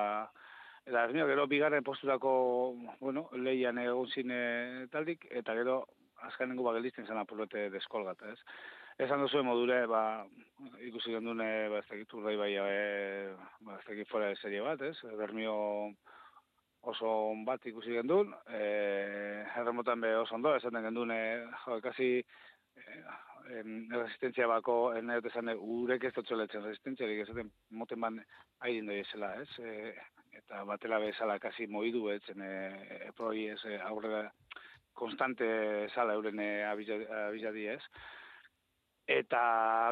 [0.88, 2.32] eta ez gero bigarren posturako,
[2.98, 5.82] bueno, lehian egon zine taldik, eta gero
[6.24, 8.38] azkanengo ba gelditzen zen apurrete deskolgat, ez.
[8.98, 10.24] Esan duzu modure, ba,
[10.80, 13.34] ikusi gendune, ba, ez dakit urdai bai, e,
[13.68, 15.92] ba, ez dakit fora de serie bat, ez, bermio
[16.82, 23.02] oso bat ikusi gendun, eh erremotan be oso ondo, esaten gendun, eh jo, kasi eh,
[23.48, 28.20] resistentzia bako, eneot esan, urek ez dut zoletzen resistentzia, esaten moten ban
[28.60, 29.48] airin doi esela, ez?
[29.58, 29.94] E,
[30.38, 34.28] eta batela bezala kasi moidu etzen e, proi ez e, aurrera
[34.98, 37.82] konstante sala euren e, abizadi ez.
[39.08, 39.40] Eta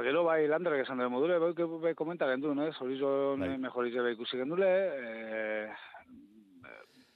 [0.04, 1.52] gero bai landerrek esan dut module, bai,
[1.86, 2.68] bai komenta gendu, no?
[2.80, 3.54] Horizon bai.
[3.58, 5.70] mejorize bai ikusi gendule, e,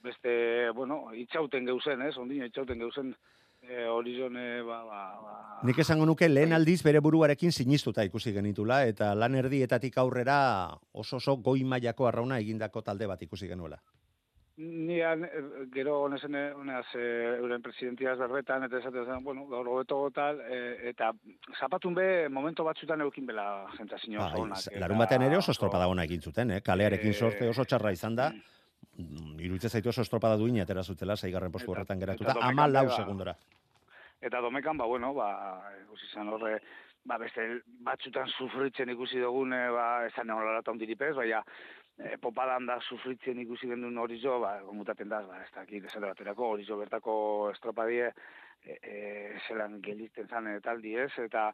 [0.03, 3.13] beste, bueno, itxauten geuzen, ez, ondino itxauten geuzen
[3.61, 5.37] e, horizone, ba, ba, ba.
[5.63, 10.37] Nik esango nuke lehen aldiz bere buruarekin sinistuta ikusi genitula, eta lan erdietatik aurrera
[10.91, 13.81] oso oso goi mailako arrauna egindako talde bat ikusi genuela.
[14.61, 14.97] Ni
[15.73, 21.09] gero honezen honez euren presidentiaz berbetan eta esaten zen, bueno, gaur hobeto tal e, eta
[21.57, 26.21] zapatun be momento batzutan eukin bela sentsazio ba, Larun batean ere oso estropada ona egin
[26.21, 26.61] zuten, eh?
[26.61, 28.29] Kalearekin sorte oso txarra izan da.
[28.29, 28.60] Mm
[28.97, 33.35] iruditze zaitu oso estropada duin atera zutela, saigarren postu horretan geratuta, ama lau segundora.
[34.21, 35.29] Eta domekan, ba, bueno, ba,
[35.81, 36.59] ikusi zan horre,
[37.05, 37.47] ba, beste
[37.85, 41.41] batzutan sufritzen ikusi dugune, ba, esan egon lalata ondiripez, baina,
[41.97, 45.81] e, popadan da sufritzen ikusi gendun hori zo, ba, gomutaten da, ba, ez da, ki,
[45.87, 47.15] desate baterako, hori bertako
[47.55, 48.11] estropadie,
[48.61, 48.95] e, e,
[49.47, 51.49] zelan gelizten zan taldi ez, eta,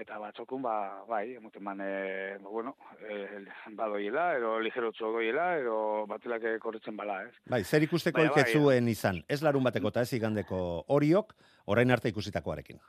[0.00, 3.44] eta batzokun, ba, bai, emoten man, e, ba, bueno, e,
[3.78, 7.32] badoiela, ero ligerotxo doiela, ero batelak korretzen bala, ez?
[7.50, 11.34] Bai, zer ikusteko bai, elketzuen izan, ez larun bateko eta ez igandeko horiok,
[11.66, 12.80] orain arte ikusitakoarekin.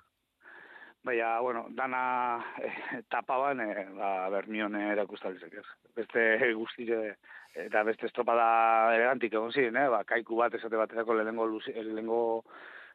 [1.06, 5.66] Baina, bueno, dana eh, tapaban, eh, ba, bermion erakustalizek, ez?
[5.96, 7.18] Beste guztire,
[7.56, 9.88] eta beste estropada elegantik egon ziren, eh?
[9.94, 12.44] ba, kaiku bat esate baterako lehenengo, luzi- lehenengo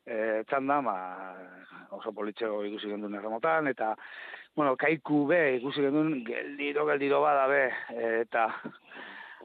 [0.07, 0.97] e, txanda, ba,
[1.97, 3.95] oso politxego ikusi gendun erremotan, eta,
[4.57, 7.63] bueno, kaiku be ikusi gendun geldiro, geldiro bada be,
[8.23, 8.47] eta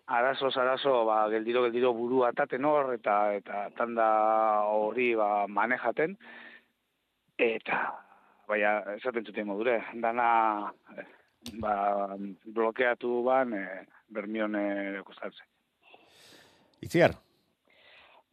[0.08, 4.08] arazo, arazo, ba, geldiro, geldiro burua taten hor, eta, eta tanda
[4.70, 6.18] hori ba, manejaten,
[7.38, 7.82] eta,
[8.48, 10.30] baina, esaten zuten modure, dana,
[11.62, 11.76] ba,
[12.46, 13.68] blokeatu ban, e,
[14.16, 15.46] bermion erakustatzen.
[16.86, 17.16] Itziar,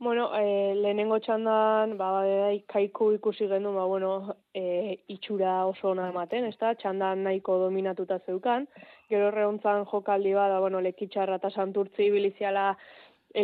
[0.03, 4.09] Bueno, e, lehenengo txandan, ba, bai, kaiku ikusi gendu, ba, bueno,
[4.51, 6.73] e, itxura oso ona ematen, ez da?
[6.81, 8.67] Txandan nahiko dominatuta zeukan.
[9.13, 12.65] Gero horreuntzan jokaldi bada, bueno, lekitxarra eta santurtzi biliziala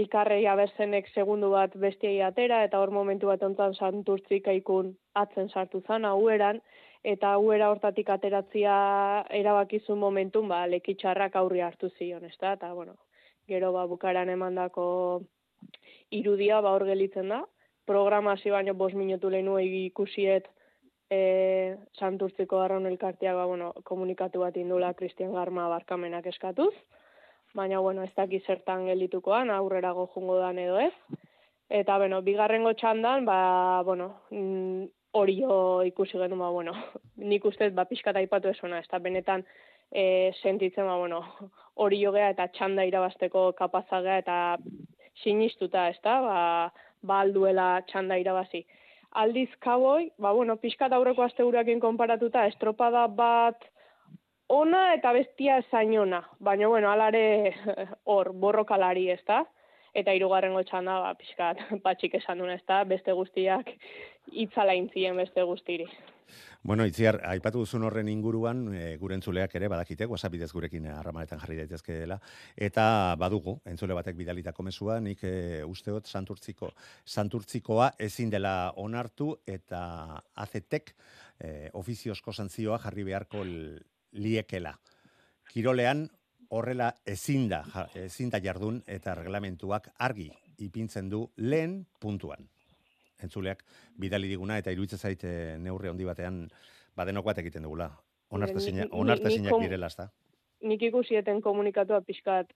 [0.00, 4.90] elkarrei aberzenek segundu bat bestiei atera, eta hor momentu bat ontzan santurtzi kaikun
[5.22, 6.58] atzen sartu zan, haueran,
[7.14, 8.74] eta hauera hortatik ateratzia
[9.44, 12.58] erabakizun momentun, ba, lekitxarrak aurri hartu zion, ez da?
[12.58, 12.98] Eta, bueno,
[13.46, 14.88] gero ba, bukaran emandako
[16.10, 17.42] irudia ba hor gelitzen da.
[17.86, 20.48] Programazio baino bos minutu lehenu ikusiet
[21.10, 26.74] e, santurtziko arraun elkarteak ba, bueno, komunikatu bat indula Cristian Garma barkamenak eskatuz.
[27.54, 30.92] Baina, bueno, ez daki zertan gelditukoan, aurrera jungo dan edo ez.
[31.68, 35.40] Eta, bueno, bigarrengo txandan, ba, bueno, mm, hori
[35.88, 36.72] ikusi genuen, ba, bueno,
[37.16, 39.44] nik ustez, ba, pixka aipatu esona, ez da benetan
[39.90, 41.22] e, sentitzen, ba, bueno,
[41.82, 44.38] hori jogea eta txanda irabasteko kapazagea eta
[45.22, 46.38] sinistuta, ez da, ba,
[47.02, 48.64] ba alduela txanda irabazi.
[49.22, 53.64] Aldiz kaboi, ba, bueno, pixkat aurreko asteurekin konparatuta, estropada bat
[54.48, 56.22] ona eta bestia zainona.
[56.40, 57.54] Baina, bueno, alare
[58.12, 59.44] hor, borrokalari, ez da?
[59.98, 62.84] Eta hirugarrengo txanda, ba, pixkat, patxik esan duen, ez da?
[62.86, 63.72] Beste guztiak
[64.44, 65.88] itzala intzien beste guztiri.
[66.62, 71.40] Bueno, itziar, aipatu duzun horren inguruan, e, gure entzuleak ere badakite, WhatsApp bidez gurekin harramanetan
[71.40, 72.18] jarri daitezke dela,
[72.68, 76.72] eta badugu, entzule batek bidalitako mesua, nik e, usteot santurtziko,
[77.06, 79.80] santurtzikoa ezin dela onartu, eta
[80.44, 80.92] azetek
[81.40, 83.46] e, ofiziozko santzioa jarri beharko
[84.18, 84.76] liekela.
[85.48, 86.04] Kirolean,
[86.50, 87.62] horrela ezin da,
[87.94, 92.48] ezin da jardun, eta reglamentuak argi ipintzen du lehen puntuan
[93.22, 93.64] entzuleak
[94.00, 96.46] bidali diguna eta iruditzen zait e, neurri handi batean
[96.96, 97.90] badenok bat egiten dugula.
[98.34, 100.08] Onartezinak onartezinak direla, ezta.
[100.68, 102.50] Nik ikusieten komunikatua pixkat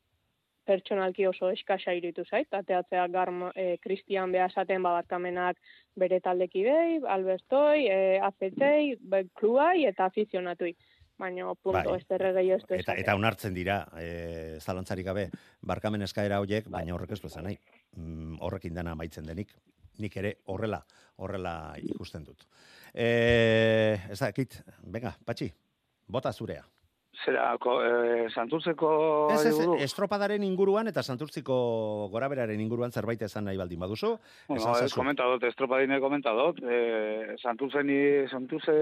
[0.68, 5.58] pertsonalki oso eskasa iritu zait, ateatzea garma, e, Christian behasaten babarkamenak
[5.98, 8.98] bere taldekidei, Albertoi, e, azetei,
[9.38, 10.76] kluai eta afizionatui.
[11.22, 12.00] Baina, punto, bai.
[12.00, 15.28] ez derregei ez eta, eta onartzen dira, e, zalantzarik gabe,
[15.62, 17.58] barkamen eskaera horiek, baina horrek ez du nahi.
[17.96, 19.54] Mm, horrekin dana maitzen denik
[20.00, 20.82] nik ere horrela,
[21.22, 22.46] horrela ikusten dut.
[22.92, 23.08] E,
[24.10, 25.50] ez da, kit, venga, patxi,
[26.08, 26.64] bota zurea.
[27.22, 28.88] Zera, ko, e, santurtzeko...
[29.34, 31.54] Ez, ez, estropadaren inguruan eta santurtziko
[32.10, 34.14] goraberaren inguruan zerbait esan nahi baldin baduzu.
[34.48, 37.92] Bueno, ez komentadot, estropadine komentadot, e, santurtzen
[38.32, 38.74] santurze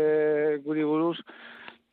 [0.65, 1.19] guri buruz,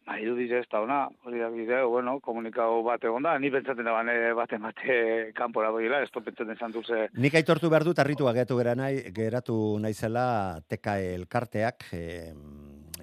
[0.08, 3.84] Ba, irudiz ez da ona, hori da bideo, bueno, komunikau bat egon da, ni pentsaten
[3.84, 4.94] da bane bat emate
[5.36, 7.10] kanpora doila, ez pentsaten zantu ze...
[7.20, 12.32] Nik aitortu behar dut, arritu geratu gara nahi, geratu naizela teka elkarteak, e,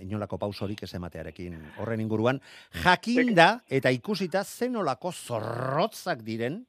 [0.00, 2.40] inolako pausorik ez ematearekin horren inguruan,
[2.86, 6.62] jakinda eta ikusita zenolako zorrotzak diren,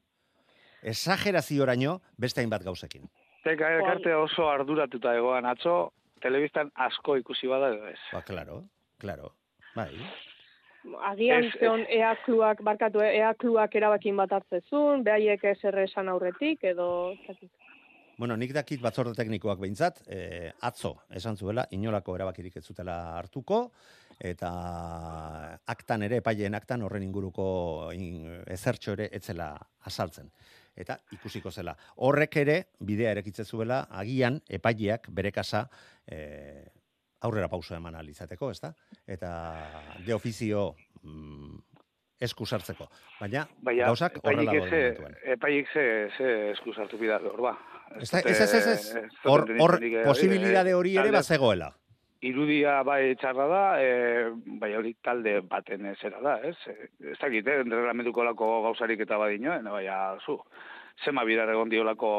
[0.84, 3.08] exagerazioraino beste hainbat gauzekin.
[3.46, 7.98] Teka elkarte oso arduratuta egoan atzo, telebistan asko ikusi bada edo ez.
[8.12, 8.66] Ba, claro,
[9.00, 9.32] claro.
[9.76, 9.92] Bai.
[11.10, 16.62] Agian es, zeon ea kluak, barkatu, ea kluak erabakin bat hartzezun, behaiek ez erresan aurretik,
[16.64, 16.88] edo...
[18.16, 23.66] Bueno, nik dakit batzorde teknikoak behintzat, eh, atzo, esan zuela, inolako erabakirik ez zutela hartuko,
[24.16, 24.50] eta
[25.74, 29.50] aktan ere, epaileen aktan horren inguruko in, ezertxo ere etzela
[29.84, 30.30] asaltzen.
[30.76, 31.76] Eta ikusiko zela.
[32.04, 35.66] Horrek ere, bidea erekitze zuela, agian, epaileak bere kasa,
[36.06, 36.64] eh,
[37.26, 38.72] aurrera pauso eman alizateko, ez da?
[39.06, 39.30] Eta
[40.06, 40.68] de ofizio
[41.02, 41.58] mm,
[42.20, 42.88] eskusartzeko.
[43.20, 45.86] Baina, Baina gauzak horrela bolo Epaik ze,
[46.16, 47.56] ze eskusartu bidar hor ba.
[48.00, 49.10] Ez, ez, ez, ez.
[49.24, 51.70] Hor, hor posibilidade hori ere bazegoela.
[52.26, 56.56] Irudia bai txarra da, e, bai hori talde baten zera da, ez?
[57.12, 57.58] Ez dakit, eh?
[57.62, 59.84] reglamentuko lako gauzarik eta badinoen, bai,
[60.24, 60.38] zu,
[61.04, 62.10] zema bidar egon di olako,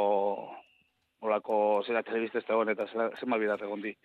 [1.85, 2.85] zera telebizte ez da eta
[3.19, 3.95] zema bidar egon di.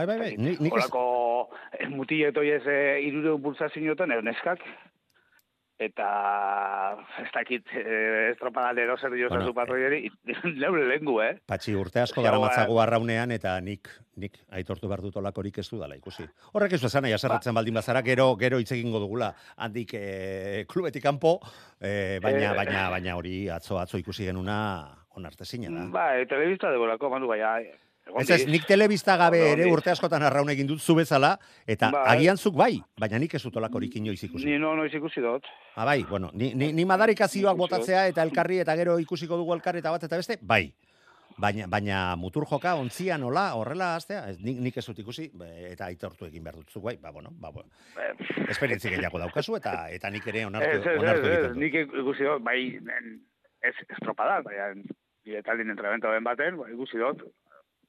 [0.00, 0.30] Bai, bai, bai.
[0.40, 4.62] Ni, nik ez, Horako eh, mutileto ez e, irure pulsazioetan, edo neskak,
[5.80, 6.06] eta
[7.22, 7.82] ez dakit e,
[8.34, 10.10] estropadalero zer dio Bueno, patroieri,
[10.60, 11.34] leure lengu, eh?
[11.48, 13.88] patxi urte asko ba- matzagu arraunean, eta nik,
[14.20, 16.24] nik aitortu behar dut olakorik ez dudala ikusi.
[16.52, 20.64] Horrek ez du esan nahi, aserretzen baldin bazara, gero, gero hitz egingo dugula, handik e,
[20.68, 21.38] klubetik kanpo,
[21.80, 22.56] e, baina, Eh.
[22.56, 24.58] baina, baina hori atzo, atzo ikusi genuna
[25.16, 25.86] onartezina da.
[25.92, 27.56] Ba, e, telebista debolako, manu, baina...
[28.10, 31.36] egon Ez ez, nik telebista gabe ere urte askotan arraun egin dut zu bezala,
[31.66, 32.04] eta Bai.
[32.16, 34.46] agian zuk bai, baina nik ez dut olakorik inoiz ikusi.
[34.46, 35.46] Ni no, noiz ikusi dut.
[35.76, 39.76] Ah, bai, bueno, ni, ni, ni madarikazioak botatzea eta elkarri eta gero ikusiko dugu elkar
[39.80, 40.68] eta bat eta beste, bai.
[41.40, 45.30] Baina, baina mutur joka ontzia nola, horrela hastea, ez, nik, nik ez dut ikusi,
[45.70, 47.70] eta aitortu egin behar dut bai, ba, bueno, ba, bueno.
[47.96, 48.10] Eh,
[48.50, 52.58] Esperientzi gehiago daukazu, eta eta nik ere onartu, ez, onartu ez, nik ikusi dut, bai,
[53.62, 54.74] ez estropada, baina,
[55.24, 57.24] nire taldin entrenamento den baten, bai, ikusi dut,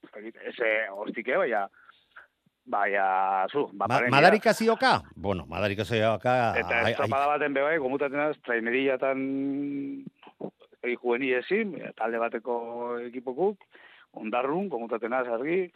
[0.01, 1.67] ez eh, hostike, baina,
[2.65, 3.05] baina,
[3.51, 5.01] zu, ba, Ma, madarikazioka?
[5.15, 6.35] Bueno, madarikazioka...
[6.59, 9.21] Eta ai- ai- estropada baten bebai, gomutaten az, trainerillatan
[10.81, 12.55] egi jueni ezin, talde bateko
[13.07, 13.61] ekipokuk,
[14.17, 15.71] ondarrun, gomutaten az, argi,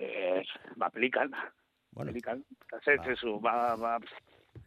[0.00, 0.40] eh,
[0.80, 1.32] ba, pelikan,
[1.92, 3.04] bueno, pelikan, eta zer, Ba.
[3.10, 3.98] zezu, ba, ba,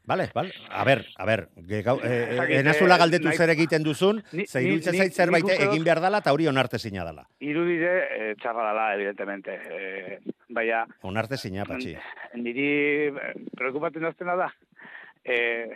[0.05, 0.51] Vale, vale.
[0.69, 1.47] A ber, a ber,
[1.83, 5.61] gau, eh, Ez enazula eh, galdetu nahi- zer egiten duzun, ze iruditzen zait zerbait dut-
[5.63, 7.23] egin behar dala, eta hori onartezina dala.
[7.39, 9.55] irudide eh, txarra dela, evidentemente.
[9.71, 11.95] Eh, baina, Onartezina, patxi.
[12.35, 12.67] niri
[13.07, 14.49] eh, preocupatzen aztena da,
[15.23, 15.71] eh,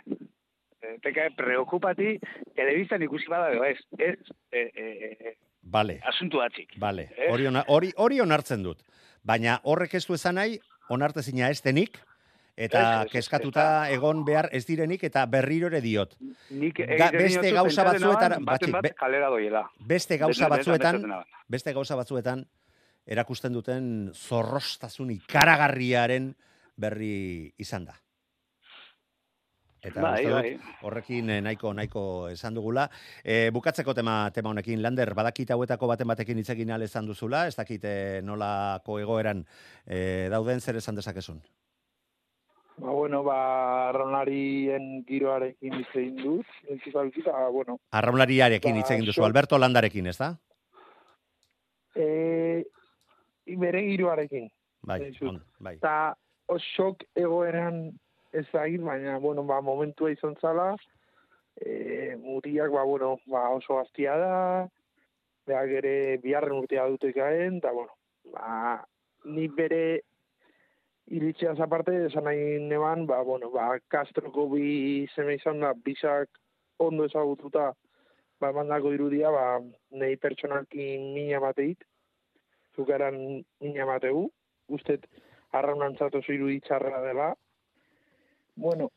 [0.82, 2.18] eh, teka, preocupati,
[2.54, 4.18] telebistan ikusi bada, ez, ez,
[4.52, 6.74] eh, eh, eh, Vale, asuntu atxik.
[6.78, 7.08] vale.
[7.16, 7.30] Eh?
[7.32, 8.78] Hori, ona, hori, hori onartzen dut.
[9.24, 10.60] Baina horrek ez du esan nahi,
[10.90, 11.98] onartezina ez denik,
[12.58, 16.16] eta Ez, ez, ez, keskatuta egon behar ez direnik, eta berriro ere diot.
[16.50, 19.62] Nik Ga- beste gauza batzuetan- batxi, bat kalera doiela.
[19.78, 20.98] Beste gauza batzuetan,
[21.48, 22.42] beste gauza batzuetan,
[23.06, 26.32] erakusten duten zorrostasun ikaragarriaren
[26.76, 27.94] berri izan da.
[29.80, 30.48] Eta Bai, bai.
[30.82, 32.88] horrekin eh, nahiko nahiko esan dugula.
[33.22, 37.54] E, bukatzeko tema tema honekin, Lander, badakit hauetako baten batekin hitz egin izan duzula, ez
[37.54, 39.44] dakit eh, nolako egoeran
[39.86, 41.38] eh, dauden zer esan dezakezun.
[42.78, 49.06] Ba, bueno, ba, arraunlarien giroarekin hitz egin dut, entzifalki, eta, bueno, Arraunlariarekin Ba, hitz egin
[49.08, 50.36] duzu, so- Alberto Landarekin, ez da?
[51.98, 52.64] e,
[53.58, 54.48] bere giroarekin.
[54.86, 55.74] Bai, on, bai.
[55.80, 56.14] Eta
[56.46, 57.98] osok egoeran
[58.32, 60.76] ezagir, baina, bueno, ba, momentua izan zala,
[61.58, 64.68] e, mutiak, ba, bueno, ba, oso gaztia da,
[65.48, 67.90] behak ere biharren urtea dute gaen, eta, bueno,
[68.30, 68.84] ba,
[69.24, 70.04] ni bere
[71.10, 76.28] iritzeaz aparte, esan nahi neban, ba, bueno, ba, Castroko bi zeme izan da, bisak
[76.84, 77.70] ondo ezagututa,
[78.40, 79.46] ba, mandako irudia, ba,
[79.90, 81.84] nahi pertsonalkin mina bateit,
[82.76, 83.18] zukaran
[83.64, 84.28] mina bategu,
[84.68, 85.08] ustet,
[85.56, 87.32] arraunantzat oso iruditxarra dela.
[88.56, 88.90] Bueno,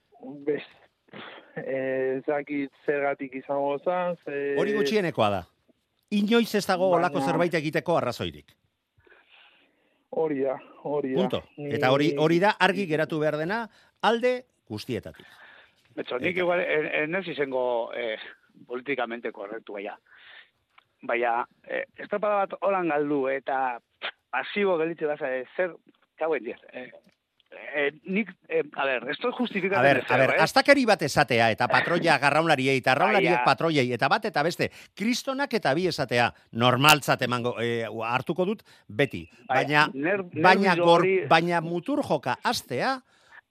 [0.46, 0.64] bez,
[1.56, 4.40] ez dakit zergatik izango zen, ze...
[4.60, 5.44] Hori gutxienekoa da.
[6.12, 8.52] Inoiz ez dago olako zerbait egiteko arrazoirik.
[10.12, 11.22] Hori da, hori da.
[11.22, 11.44] Punto.
[11.72, 13.62] Eta hori hori da argi geratu behar dena
[14.02, 14.34] alde
[14.68, 15.28] guztietatik.
[15.96, 17.64] Betxo, nik igual, en, en ez izango
[17.96, 18.18] eh,
[18.68, 19.96] politikamente korrektu baina.
[21.08, 23.80] Baina, eh, estropada bat holan galdu eta
[24.32, 25.76] pasibo gelitze baza, eh, zer,
[26.20, 26.60] kauen dier.
[26.72, 26.90] Eh,
[27.52, 30.42] eh, nik, eh, a ver, esto A justifikatzen ber, a ber, eh?
[30.42, 35.54] astakeri bat esatea eta patroia garraunlariei eta arraunlariek Baina- patroiei eta bat eta beste kristonak
[35.54, 39.28] eta bi esatea normaltzat emango eh, hartuko dut beti.
[39.48, 43.02] Baina ner- baina gor, hori- baina mutur joka astea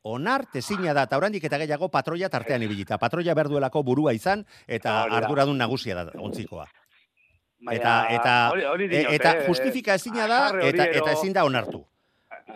[0.03, 2.97] onartezina da, eta oraindik eta gehiago patroia tartean ibilita.
[2.99, 5.17] Patroia berduelako burua izan, eta da.
[5.19, 6.67] arduradun nagusia da, ontzikoa.
[7.61, 10.85] baina Eta, eta, hori, hori e- diot, eta eh, justifika ezina da, hajarre hori eta,
[11.03, 11.85] eta ezin da onartu.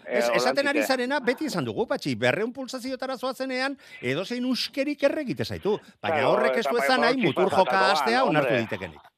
[0.05, 5.45] Eh, Ez, esaten ari zarena, beti esan dugu, patxi, berreun pulsaziotara zoazenean, edozein uskerik erregite
[5.45, 5.79] zaitu.
[6.03, 9.11] Baina Claro, horrek ez du esan nahi, mutur joka astea onartu ditekenik.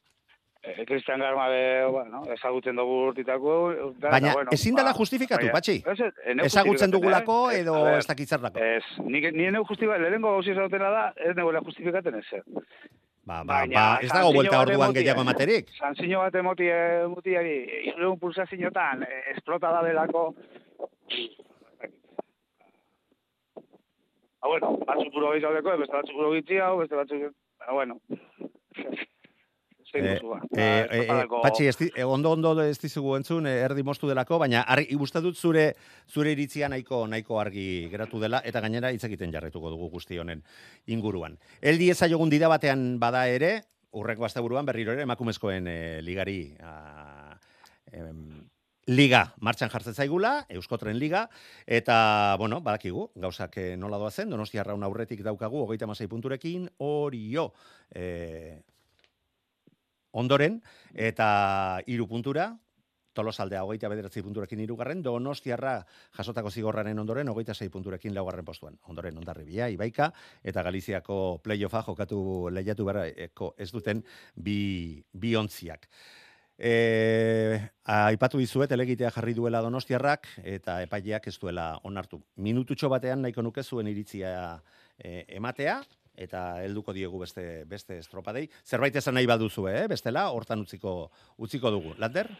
[0.66, 3.52] Eh, Cristian Garmabe, bueno, ezagutzen dugu urtitako.
[4.00, 5.76] da, Baina bueno, ezin dela ba, justifikatu, patxi.
[5.86, 7.60] Ez, ez, Ezagutzen justifikatzen, dugulako eh?
[7.60, 8.58] edo ver, ez dakit zerlako.
[8.58, 12.26] Ez, nik, ni eneu justifikatzen, lehenengo gauzi esatena da, ez negoela justifikaten ez.
[13.27, 15.70] Ba, ba, baina ba, ez dago buelta orduan gehiago ematerik.
[15.79, 16.68] Sanzio bat emoti,
[17.14, 17.56] mutiari,
[17.92, 20.33] irreun pulsaziotan, eh, esplota da belako.
[24.42, 26.31] Ah, bueno, batzuk puro gizaudeko, beste batzuk puro
[26.63, 27.33] hau, beste batzuk,
[27.67, 28.00] ah, bueno.
[29.96, 30.40] Eh, ba.
[30.52, 34.07] eh, eh, eh, estropadako- patxi, ez eh, ondo ondo ez dizugu entzun, eh, erdi moztu
[34.07, 35.75] delako, baina argi, dut zure
[36.07, 40.42] zure iritzia nahiko nahiko argi geratu dela, eta gainera hitz egiten jarretuko dugu guzti honen
[40.87, 41.38] inguruan.
[41.63, 47.38] Eldi ezaiogun dida batean bada ere, urrengo asteburuan berriro ere emakumezkoen eh, ligari a,
[47.92, 48.46] em,
[48.87, 51.26] liga martxan jartzen zaigula, Euskotren liga,
[51.66, 56.68] eta, bueno, badakigu, gauzak eh, nola doa zen, donostia raun aurretik daukagu, hogeita masai punturekin,
[56.78, 57.52] orio,
[57.90, 58.62] e,
[60.12, 60.60] ondoren,
[60.94, 62.52] eta iru puntura,
[63.16, 65.78] tolosaldea hogeita bederatzi punturekin irugarren, donostiarra
[66.18, 68.76] jasotako zigorraren ondoren, hogeita sei punturekin laugarren postuan.
[68.92, 70.10] Ondoren, ondarribia, ibaika,
[70.44, 72.20] eta Galiziako playoffa jokatu
[72.52, 74.04] lehiatu berako ez duten
[74.37, 75.88] bi, bi ontziak.
[76.59, 82.23] E, aipatu dizuet, elegitea jarri duela donostiarrak, eta epaileak ez duela onartu.
[82.40, 84.33] Minututxo batean nahiko nuke zuen iritzia
[84.96, 85.83] e, ematea,
[86.17, 88.46] eta helduko diegu beste beste estropadei.
[88.65, 89.87] Zerbait esan nahi baduzu, eh?
[89.88, 91.92] bestela, hortan utziko, utziko dugu.
[91.98, 92.31] Lander?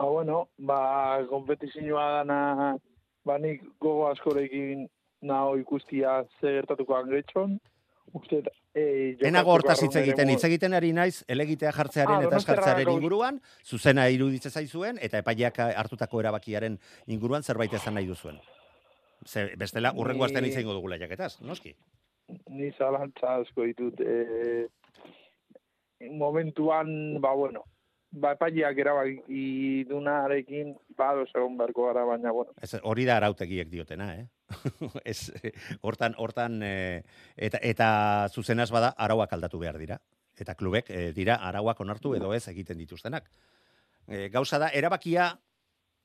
[0.00, 0.80] Ba, bueno, ba,
[1.28, 2.76] kompetizioa dana,
[3.28, 4.86] ba, nik gogo askorekin
[5.20, 7.58] naho ikustia ze gertatuko angetxon.
[8.12, 8.42] Uste,
[8.74, 13.40] e, Enago hortaz hitz egiten, hitz egiten ari naiz, elegitea jartzearen Ah, eta eskartzearen inguruan,
[13.64, 18.40] zuzena iruditze zaizuen, eta epaileak hartutako erabakiaren inguruan zerbait esan nahi duzuen.
[19.26, 21.74] Ze, bestela, urrengo astean hitz egingo dugu lehiaketaz, noski?
[22.48, 24.00] Ni zalantza asko ditut.
[24.00, 24.66] E,
[26.10, 27.64] momentuan, ba, bueno,
[28.10, 34.14] ba, epaileak erabaki dunarekin, ba, egon beharko gara, baina, bueno, Ez, hori da arautegiek diotena,
[34.16, 34.26] eh?
[35.04, 37.02] Ez, eh, hortan, hortan, eh,
[37.36, 37.90] eta, eta
[38.32, 40.00] zuzenaz bada arauak aldatu behar dira.
[40.40, 43.28] Eta klubek eh, dira arauak onartu edo ez egiten dituztenak.
[44.08, 45.30] Eh, gauza da, erabakia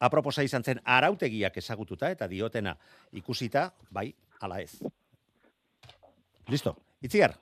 [0.06, 2.76] aproposa izan zen arautegiak ezagututa eta diotena
[3.16, 4.10] ikusita, bai,
[4.41, 4.76] ala ez.
[6.52, 7.34] Listo, itziar.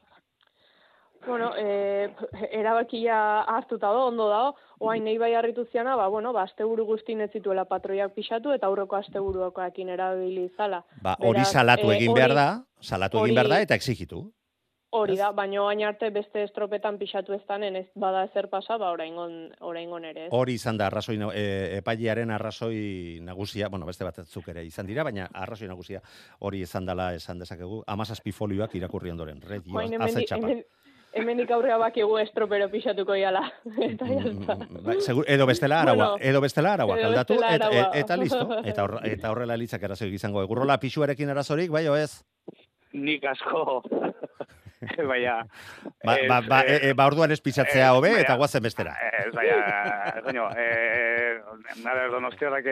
[1.26, 2.09] Bueno, e,
[2.51, 7.21] erabakia hartuta do, ondo dago, oain nahi bai harritu ziana, ba, bueno, ba, asteburu guztin
[7.21, 10.84] ez zituela patroiak pixatu, eta aurreko asteburuakoekin erabili zala.
[11.01, 12.47] Ba, hori salatu eh, egin hori- behar da,
[12.82, 14.26] salatu egin behar da eta exigitu.
[14.93, 19.51] Hori da, baina oain arte beste estropetan pixatu ez ez bada ezer pasa, ba, oraingon,
[19.61, 20.28] oraingon ere?
[20.30, 25.30] Hori izan da arrazoi e, epailearen arrazoi nagusia, bueno, beste batzuk ere izan dira, baina
[25.34, 26.01] arrazoi nagusia
[26.39, 29.41] hori izan dela esan dezakegu, 17 folioak irakurri ondoren.
[29.41, 29.63] Red
[31.14, 31.49] Oain Joan hemendik, azetxapa.
[31.49, 33.51] hemen, hemendik aurrea bakigu estropero pixatuko iala.
[33.89, 34.57] eta jazta.
[34.82, 37.91] Bai, segur, edo bestela araua, Bueno, edo bestela arauak edo aldatu bestela eta, araua.
[37.95, 38.59] eta listo.
[38.74, 40.41] Eta, horra- eta horrela litzak arazoik izango.
[40.41, 42.24] Egurrola pixuarekin arazorik, bai ez?
[42.93, 43.84] Nik asko,
[45.11, 45.45] baina...
[46.03, 48.93] Ba, ez, ba, ba, eh, e, e, ba orduan ez pisatzea hobe eta guazen bestera.
[49.24, 51.39] Ez, baina, coño, eh,
[51.84, 52.66] nara donostiarrak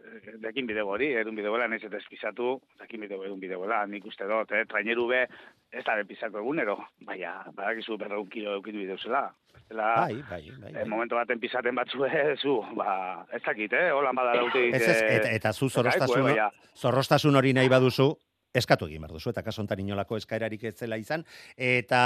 [0.00, 4.26] eh, dekin bidego hori, edun bidegoela, nahiz eta espizatu, dekin bidego edun bidegoela, nik uste
[4.30, 5.26] dut, eh, traineru be,
[5.72, 9.28] ez da bezako egunero, baina, badakizu berreun kilo eukitu bideuzela.
[9.54, 10.70] Bestela, Bai, bai, bai.
[10.70, 10.88] eh, bai.
[10.88, 12.10] momentu baten pisaten batzue,
[12.42, 16.50] zu, ba, ez dakit, eh, holan bada laute Ez, ez, eta, eta zu zorrostasun, baina,
[16.76, 18.14] zorrostasun hori nahi baduzu,
[18.54, 21.24] eskatu egin behar duzu, eta kaso honetan inolako eskaerarik ez zela izan,
[21.56, 22.00] eta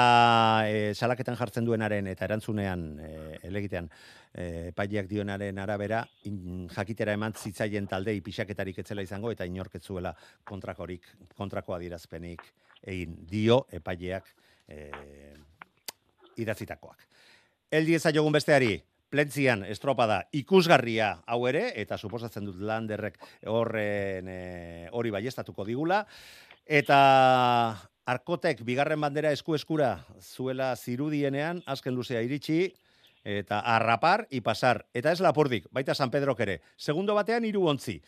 [0.68, 3.10] e, salaketan jartzen duenaren, eta erantzunean, e,
[3.48, 3.88] elegitean,
[4.32, 10.14] e, epaileak dionaren arabera, in, jakitera eman zitzaien taldei pixaketarik ez zela izango, eta inorketzuela
[10.44, 12.44] kontrakorik, kontrako adierazpenik
[12.84, 14.28] egin dio epaileak
[14.68, 14.90] e,
[16.44, 17.08] idatzitakoak.
[17.74, 18.76] Eldi ezaiogun besteari,
[19.14, 24.38] plentzian estropada ikusgarria hau ere, eta suposatzen dut landerrek horren e,
[24.90, 26.02] hori baiestatuko digula,
[26.66, 26.98] eta
[28.10, 32.72] arkotek bigarren bandera esku eskura zuela zirudienean, azken luzea iritsi,
[33.24, 38.00] eta arrapar, ipasar, eta ez lapurdik, baita San Pedrok ere, segundo batean hiru ontzi,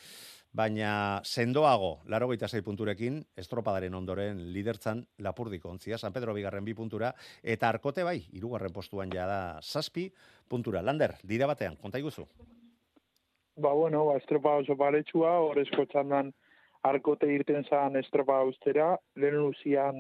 [0.57, 7.15] baina sendoago, laro sei punturekin, estropadaren ondoren lidertzan lapurdik ontzia, San Pedro bigarren bi puntura,
[7.43, 10.11] eta arkote bai, hirugarren postuan ja da zazpi
[10.49, 10.83] puntura.
[10.83, 12.27] Lander, dira batean, konta iguzu.
[13.57, 16.33] ba, bueno, ba, estropa oso paretsua, horrezko txandan
[16.83, 19.97] arkote irten zan estropa ustera, lehen luzian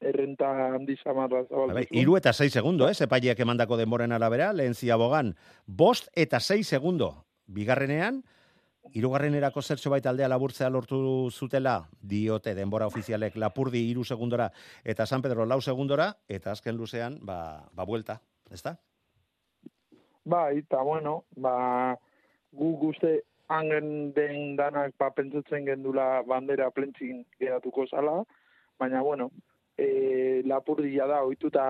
[0.00, 2.00] errenta handi samarra zabaldu Bai, zuen.
[2.02, 5.34] iru eta sei segundo, eh, epaileak emandako denboren arabera, lehen ziabogan,
[5.66, 8.22] bost eta sei segundo, bigarrenean,
[8.90, 14.48] Hirugarrenerako zertxo bait aldea laburtzea lortu zutela, diote denbora ofizialek Lapurdi hiru segundora
[14.84, 18.20] eta San Pedro lau segundora, eta azken luzean, ba, ba buelta,
[18.50, 18.76] ezta?
[20.24, 21.96] Bai, eta bueno, ba,
[22.52, 23.20] gu guzte
[23.50, 28.24] hangen den danak ba, pentsatzen gendula bandera plentzin geratuko zala,
[28.78, 29.30] baina bueno,
[29.76, 31.64] e, lapurdia da, oituta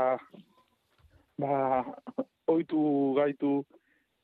[1.41, 1.85] ba,
[2.55, 2.81] oitu
[3.17, 3.61] gaitu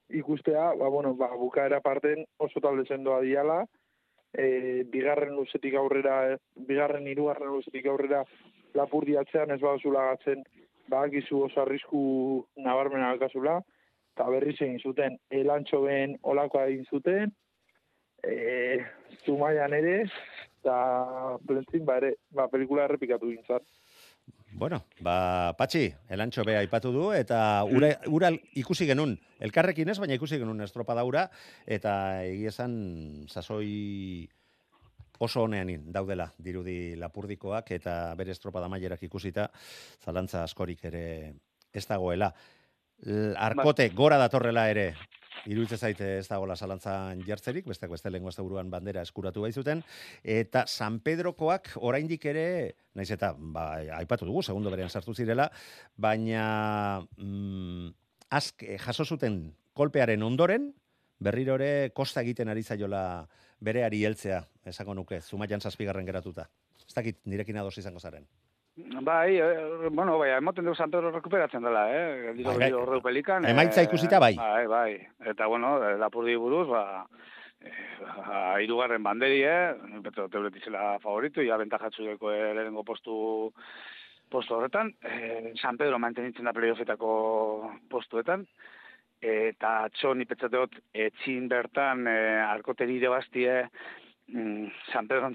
[0.08, 3.64] ikustea, ba, bueno, ba, bukaera parten oso talde sendoa diala,
[4.32, 6.36] e, bigarren luzetik aurrera,
[6.68, 8.22] bigarren hirugarren luzetik aurrera
[8.74, 10.44] lapurdi atzean ez baduzula gatzen,
[10.88, 12.00] badakizu oso arrisku
[12.62, 13.58] nabarmena alkazula,
[14.14, 17.32] eta berriz egin zuten, elantxo ben olakoa egin zuten,
[18.24, 18.84] e,
[19.24, 20.04] zumaian ere,
[20.60, 20.76] eta
[21.46, 23.66] plentzin, ba ere, ba, pelikula errepikatu gintzat.
[24.56, 27.38] Bueno, ba, patxi, elantxo beha aipatu du, eta
[27.68, 29.12] ura, ura ikusi genuen,
[29.44, 31.26] elkarrekin ez, baina ikusi genuen estropada ura,
[31.68, 31.92] eta
[32.24, 32.72] egia esan
[33.28, 34.24] sasoi
[35.20, 39.50] oso honean daudela dirudi lapurdikoak, eta bere estropada mailerak ikusita,
[40.00, 41.04] zalantza askorik ere
[41.76, 42.32] ez dagoela.
[43.36, 44.86] Arkote, gora datorrela ere,
[45.46, 49.82] iruditzen zaite ez dagoela zalantzan jartzerik, besteak beste lengua buruan bandera eskuratu baizuten,
[50.22, 53.68] eta San Pedrokoak oraindik ere, naiz eta, ba,
[54.00, 55.50] aipatu dugu, segundo berean sartu zirela,
[55.96, 57.94] baina mm,
[58.30, 60.72] azk, eh, jaso zuten kolpearen ondoren,
[61.18, 63.26] berriro ere kosta egiten ari zaiola
[63.60, 66.48] bereari heltzea, esango nuke, zumaian zazpigarren geratuta.
[66.86, 68.26] Ez dakit, nirekin ados izango zaren.
[68.76, 72.32] Bai, eh, bueno, bai, emoten dugu San Pedro rekuperatzen dela, eh?
[72.36, 72.72] Giro Bai, bai.
[72.76, 73.46] horreu pelikan.
[73.48, 74.34] Emaitza eh, ikusita, bai.
[74.36, 74.90] Bai, bai.
[75.32, 77.06] Eta, bueno, lapurdi buruz, ba,
[77.64, 77.72] eh,
[78.18, 79.72] ba, irugarren banderi, eh?
[80.04, 83.16] Beto, teuretizela favoritu, ja bentajatzu deko eh, lehenengo postu
[84.28, 84.92] postu horretan.
[85.00, 88.44] Eh, San Pedro mantenitzen da playoffetako postuetan.
[89.22, 93.56] Eta atxo nipetzateot, etxin bertan, eh, arkoteri ere bastie,
[94.28, 95.30] mm, San Pedro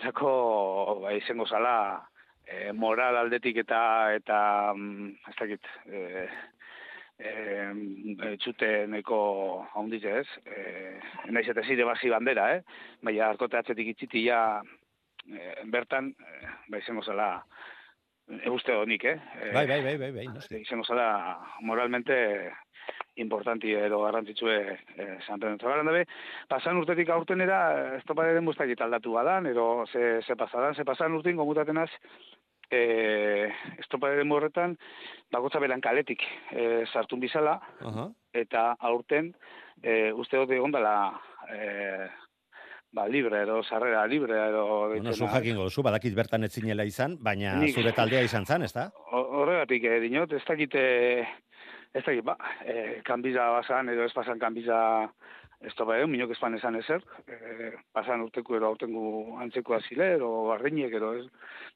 [1.01, 2.10] ba, izango zala,
[2.51, 3.81] e, moral aldetik eta
[4.15, 4.39] eta
[4.75, 6.27] mm, ez dakit e,
[7.21, 9.21] e, txute neko
[9.91, 10.99] ez e,
[11.31, 12.61] naiz eta zire basi bandera eh?
[13.01, 14.61] baina arkote atzetik itxiti ja
[15.27, 17.43] e, bertan e, ba izango zela
[18.29, 19.17] e, uste honik eh?
[19.41, 20.61] E, Bai, bai, bai, bai, bai, noski.
[20.65, 22.51] izango zela moralmente
[23.15, 24.77] importanti edo garrantzitsue
[25.27, 26.05] San Pedro Zabaran dabe,
[26.47, 31.35] pasan urtetik aurtenera, ez topaderen bustakit aldatu badan, edo ze, ze pasadan, ze pasan urtein
[31.35, 31.89] gomutatenaz,
[32.71, 34.77] eh, estropaderen horretan,
[35.31, 38.09] bakotza belan kaletik eh, sartun bizala, Aha.
[38.33, 39.33] eta aurten,
[39.83, 40.95] eh, uste dut egon dela,
[41.53, 42.07] eh,
[42.91, 44.65] ba, libre, edo sarrera libre, edo...
[44.89, 48.89] Bueno, zu jakingo duzu, badakit bertan etzinela izan, baina Nik- zure taldea izan zan, ezta?
[49.11, 51.27] Ho- Horregatik, eh, dinot, ez dakit, eh,
[51.93, 55.09] ez dakit, ba, eh, kanbiza basan, edo ez pasan kanbiza
[55.61, 60.29] ez topa edo, minok espan esan ezer, eh, pasan urteko edo aurtengu antzeko azile, edo
[60.49, 61.25] barriñek, edo ez.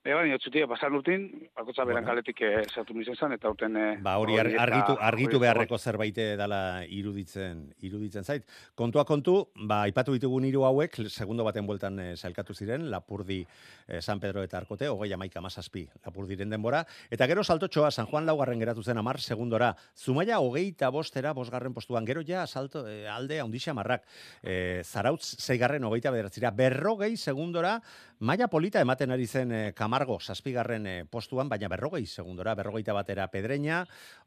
[0.05, 2.07] Ega, baina txutia, pasan urtin, bakotza beran Bueno.
[2.15, 3.77] kaletik eh, sartu mizen zan, eta aurten...
[3.77, 8.43] Eh, Ba, hori ar- eta- argitu, argitu eta- beharreko zerbait dela iruditzen iruditzen zait.
[8.75, 13.45] Kontua kontu, ba aipatu ditugun hiru hauek segundo baten bueltan eh, sailkatu ziren, Lapurdi,
[13.87, 15.15] eh, San Pedro eta Arkote, 30
[15.45, 19.75] 17 Lapurdiren denbora eta gero saltotxoa San Juan laugarren geratu zen 10 segundora.
[19.95, 24.07] Zumaia 25era bosgarren postuan, gero ja salto eh, alde handixa marrak.
[24.41, 27.81] Eh, Zarautz seigarren 29 berrogei segundora
[28.19, 33.25] Maia polita ematen ari zen eh, Camargo zazpigarren eh, postuan, baina berrogei segundora, berrogeita batera
[33.27, 33.81] pedreña,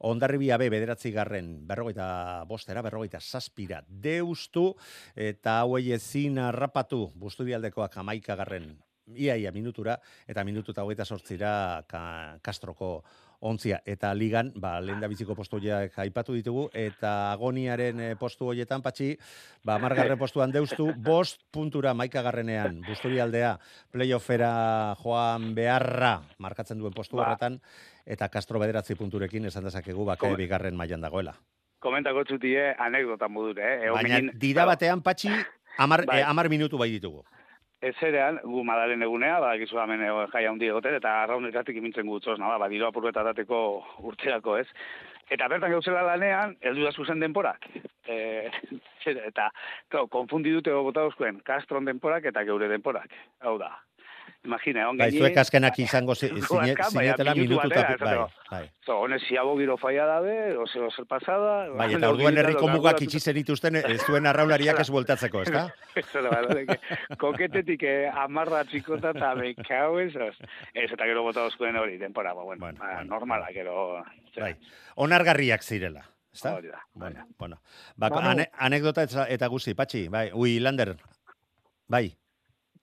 [0.05, 4.75] ondarribia B bederatzi garren, berrogeita bostera, berrogeita zazpira deustu,
[5.17, 8.75] eta hauei ezin arrapatu busturialdekoak amaika garren,
[9.17, 9.97] iaia minutura,
[10.29, 13.05] eta minututa hogeita sortzira ka, Kastroko
[13.41, 13.81] ontzia.
[13.87, 19.13] Eta ligan, ba, lehen biziko postu horiek aipatu ditugu, eta agoniaren eh, postu horietan, patxi,
[19.65, 23.59] ba, margarren postuan deustu, bost puntura maikagarrenean, busturialdea,
[23.93, 27.27] playoffera joan beharra markatzen duen postu Ba.
[27.27, 27.61] horretan,
[28.07, 31.37] eta Castro bederatzi punturekin esan dezakegu bake Kom- bigarren mailan dagoela.
[31.79, 33.91] Komentako txutie anekdota modure, eh?
[33.95, 35.31] Baina dira batean patxi,
[35.79, 36.21] amar, Bai.
[36.21, 37.23] eh, amar minutu bai ditugu.
[37.79, 42.35] Ez erean, gu madalen egunea, badakizu hemen ego jai handi egoten, eta arraunetatik imintzen gutzoz,
[42.41, 43.61] naba, ba, diro apurretatateko
[44.11, 44.67] urterako, ez?
[45.31, 47.69] Eta bertan gauzela lanean, heldu da zuzen denporak.
[48.09, 48.17] E,
[49.31, 49.47] eta,
[49.93, 51.07] klar, konfundi dute bota
[51.45, 53.15] Castron denporak eta geure denporak.
[53.47, 53.71] Hau da.
[54.47, 58.15] Imagina, egon Bai, zuek azkenak izango zinetela minutu tapi, bai,
[58.51, 58.61] bai.
[58.87, 61.69] So, honez, ziago giro faia dabe, ose zer pasada.
[61.75, 65.65] Bai, eta orduan herriko mugak itxi zenituzten ez zuen arraunariak ez bueltatzeko, ezta?
[66.03, 66.39] Eso da,
[67.19, 70.39] koketetik eh, amarra txikota eta en esas.
[70.73, 74.05] Ez, eta gero bota oskuen hori, denpora, ba, bueno, Bueno, ba, bueno, normala, gero...
[74.39, 74.55] Bai.
[74.97, 76.05] Onargarriak zirela.
[76.33, 76.55] Ezta?
[76.55, 77.61] Hori da, Bueno, bueno.
[77.97, 80.95] Ba, ane, anekdota eta, eta guzi, patxi, bai, ui, Lander,
[81.89, 82.13] bai,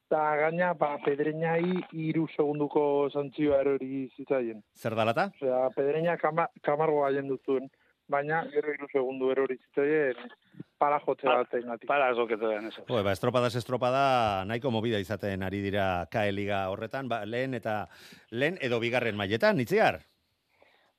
[0.06, 4.62] Eta gaina, ba, pedreñai iru segunduko zantzioa erori zitzaien.
[4.78, 5.32] zer dalata?
[5.34, 7.72] Osea, pedreña kama, kamargo gaien duzuen,
[8.08, 10.30] baina gero iru segundu erori zitzaien
[10.78, 11.88] para jotze Pa- baten gatik.
[11.90, 12.84] Para zoketu den, eso.
[12.88, 17.88] Jo, ba, estropadas estropada nahiko movida izaten ari dira KE Liga horretan, ba, lehen eta
[18.30, 20.04] lehen edo bigarren mailetan, itziar?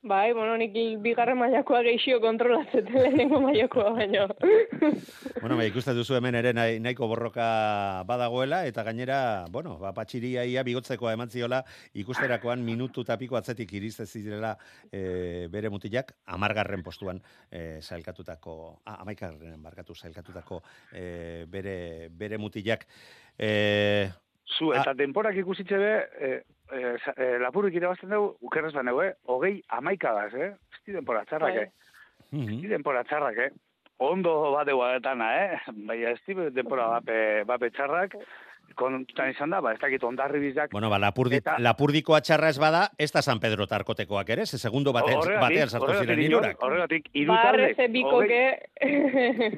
[0.07, 0.70] Bai, bueno, nik
[1.02, 4.26] bigarren mailakoa geixio kontrolatzeten lehenengo mailakoa baino.
[5.40, 7.46] Bueno, bai, ikusten duzu hemen ere nahi, nahiko borroka
[8.07, 9.18] badagoela, eta gainera,
[9.52, 11.61] bueno, ba, patxiria ia bigotzekoa eman ziola,
[11.98, 14.54] ikusterakoan minutu tapiko atzetik irizte zirela
[14.90, 21.07] e, bere mutilak, amargarren postuan e, sailkatutako, ah, amaikarren barkatu sailkatutako e,
[21.50, 21.76] bere,
[22.11, 22.86] bere mutilak.
[23.38, 23.50] E,
[24.46, 26.36] Zu, eta denporak ikusitze be, eh,
[26.73, 29.12] eh, sa- eh, lapurrik irabazten dugu, ukerrez baneu, eh?
[29.27, 30.53] Hogei amaikagaz, eh?
[30.73, 31.62] Ez di denpora txarrak, Bai.
[31.62, 31.71] eh?
[32.61, 33.51] Di denpora txarrak, eh?
[33.99, 35.59] Ondo badeu adetana, eh?
[35.73, 38.17] Baina ez di denpora bape, bape txarrak,
[38.77, 42.59] kontutan izan da, ba, ez dakit ondarri bizak, Bueno, ba, lapurdi, Eta- lapurdiko atxarra ez
[42.61, 46.24] bada, ez da San Pedro tarkotekoak ere, ze segundo bate, Horregatik- batean sartu horregatik ziren
[46.31, 46.62] irurak.
[46.62, 48.43] Horregatik, hiru Ba, bikoke,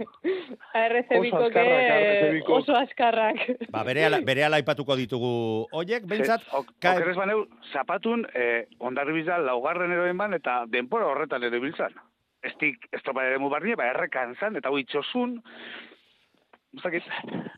[0.89, 3.37] RC Oso bikoke oso azkarrak.
[3.71, 9.13] Ba, berehala berehala aipatuko ditugu hoiek, behintzat, Ze- ok- ka- okerrez baneu, zapatun, eh, ondarri
[9.21, 11.93] bizal laugarren eroen ban, eta denpora horretan ere biltzan.
[12.43, 12.55] Ez
[13.03, 15.41] topa ere mu barri, ba, errekan zan, eta hui txosun,
[16.77, 17.03] ez dakit,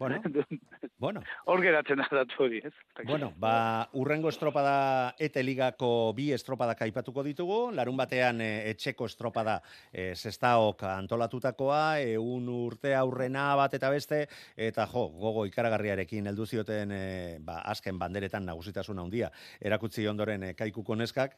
[0.00, 0.16] Bueno.
[0.98, 2.72] bueno, hor geratzen da datu hori, ez?
[3.04, 7.58] Bueno, ba, urrengo estropada ete ligako bi estropadak aipatuko ditugu.
[7.76, 9.58] Larun batean e, etxeko estropada
[9.92, 14.22] e, zestaok antolatutakoa, eun urte aurrena bat eta beste,
[14.56, 17.04] eta jo, gogo ikaragarriarekin heldu zioten e,
[17.44, 19.28] ba, azken banderetan nagusitasun handia
[19.60, 21.36] erakutzi ondoren e, kaikuko neskak,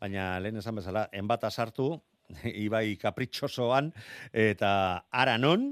[0.00, 1.92] baina lehen esan bezala, enbata sartu,
[2.66, 3.92] ibai kapritxosoan,
[4.32, 4.72] eta
[5.10, 5.70] aranon,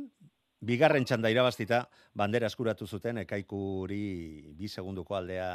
[0.61, 1.85] bigarren txanda irabaztita,
[2.15, 5.51] bandera eskuratu zuten ekaikuri bi segunduko aldea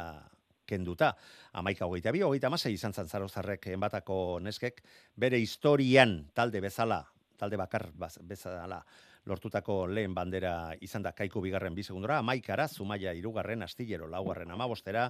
[0.66, 1.12] kenduta.
[1.60, 4.80] Amaika hogeita bi, hogeita amasei izan zan zarozarrek enbatako neskek,
[5.16, 7.02] bere historian talde bezala,
[7.38, 8.80] talde bakar bezala,
[9.26, 15.08] lortutako lehen bandera izan da kaiku bigarren bi segundora, amaikara, zumaia irugarren, astillero laugarren amabostera,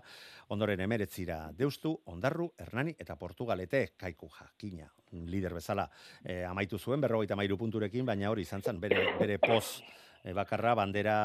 [0.48, 5.88] ondoren emeretzira deustu, ondarru, hernani eta portugalete kaiku jakina, lider bezala
[6.24, 9.80] eh, amaitu zuen, berrogeita mairu punturekin, baina hori izan zen, bere, bere poz
[10.24, 11.16] e, bakarra bandera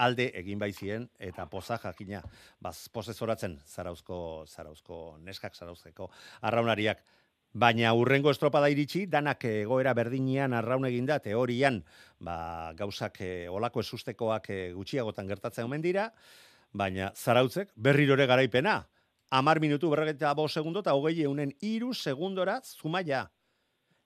[0.00, 2.22] alde egin baizien eta poza jakina.
[2.60, 4.18] Baz pozez oratzen zarauzko
[4.48, 6.10] zarauzko neskak zarauzeko
[6.40, 7.04] arraunariak
[7.52, 11.82] Baina urrengo estropada iritsi, danak egoera berdinean arraun eginda, teorian,
[12.16, 16.06] ba, gauzak e, olako esustekoak e, gutxiagotan gertatzen omen dira,
[16.72, 18.78] baina zarautzek berrirore garaipena.
[19.28, 23.26] Amar minutu berregeta bo segundo eta hogei eunen iru segundora zumaia.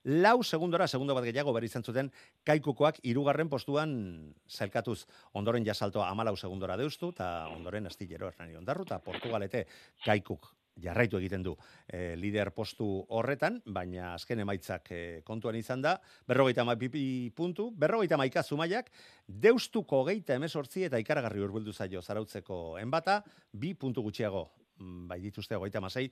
[0.03, 2.11] Lau segundora, segundo bat gehiago berri zuten,
[2.43, 5.05] kaikukoak irugarren postuan zelkatuz.
[5.33, 9.67] Ondoren jasaltoa amalau segundora deustu, eta ondoren astillero hernani ondarru, eta Portugalete
[10.05, 11.55] kaikuk jarraitu egiten du
[11.87, 15.97] e, lider postu horretan, baina azken emaitzak e, kontuan izan da,
[16.27, 18.91] berrogeita pipi puntu, berrogeita maika zumaiak,
[19.27, 23.23] deustuko geita emesortzi eta ikaragarri urbildu zaio zarautzeko enbata,
[23.53, 24.49] bi puntu gutxiago,
[24.79, 26.09] mm, bai dituzte hogeita masei,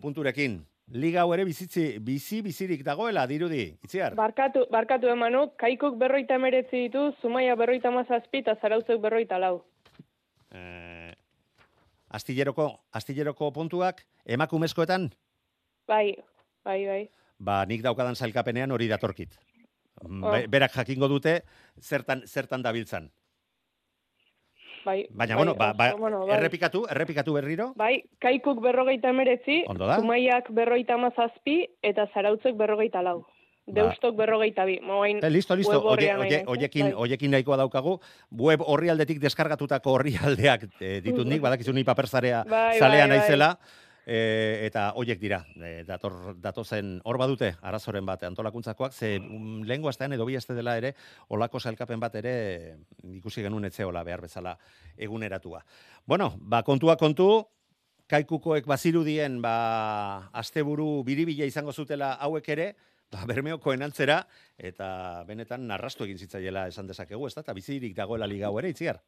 [0.00, 0.60] punturekin.
[0.88, 4.14] Liga hau ere bizitzi, bizi bizirik dagoela, dirudi, itziar?
[4.16, 9.58] Barkatu, barkatu emanu, kaikuk berroita emeretzi ditu, Zumaia berroita mazazpi eta Zarautzek berroita lau.
[10.48, 10.87] Eh,
[12.10, 15.10] astilleroko, astilleroko puntuak, emakumezkoetan,
[15.86, 16.16] Bai,
[16.64, 17.10] bai, bai.
[17.38, 19.38] ba, nik daukadan sailkapenean hori datorkit.
[20.06, 20.30] Mm, Oh.
[20.32, 21.42] be- Berak jakingo dute
[21.80, 23.10] zertan zertan dabiltzan.
[24.84, 26.36] Bai, Baina, bai, bueno, ba, ba, bueno, bai.
[26.38, 27.72] errepikatu, errepikatu berriro.
[27.76, 29.12] Bai, kaikuk berrogeita
[29.86, 29.96] da.
[29.98, 33.26] Zumaiak berrogeita mazazpi eta Zarautzek berrogeita lau.
[33.74, 34.78] Deustok berrogeita bi.
[34.80, 36.94] Moain, Eh, listo, listo, oie, oie, oiekin, bai.
[37.04, 37.98] oiekin nahikoa daukagu,
[38.32, 43.18] web orrialdetik deskargatutako orrialdeak e, ditut nik, badakizu ni paperzarea Bai, zalea bai, bai.
[43.18, 43.50] naizela,
[44.06, 49.90] e, eta hoiek dira, e, dator, datozen hor badute, arazoren bat antolakuntzakoak, ze um, lehengo
[49.92, 50.94] astean edo bi aste dela ere,
[51.28, 52.76] olako sailkapen bat ere
[53.18, 54.56] ikusi genuen etzeola behar bezala
[54.96, 55.60] eguneratua.
[56.06, 57.44] Bueno, ba, kontua kontu,
[58.08, 62.70] kaikukoek bazirudien ba, asteburu biribila izango zutela hauek ere,
[63.12, 64.22] ba, bermeokoen antzera,
[64.58, 67.46] eta benetan narrastu egin zitzaiela esan dezakegu, ez da?
[67.46, 69.00] Eta bizirik dagoela liga hau ere, itziar?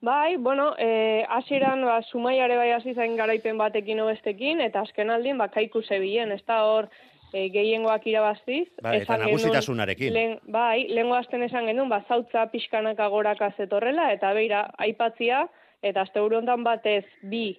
[0.00, 5.36] Bai, bueno, eh, hasieran ba, Zumaiare bai hasi zain garaipen batekin obestekin, eta azken aldin,
[5.38, 6.88] ba, kaiku zebilen, ez da hor,
[7.32, 8.66] e, gehiengoak irabaztiz.
[8.82, 10.14] Bai, eta nagusitasunarekin.
[10.14, 15.44] Lehen, bai, lehengo asten esan genuen, ba, zautza pixkanaka goraka zetorrela, eta beira, aipatzia,
[15.82, 17.58] eta azte hontan batez bi.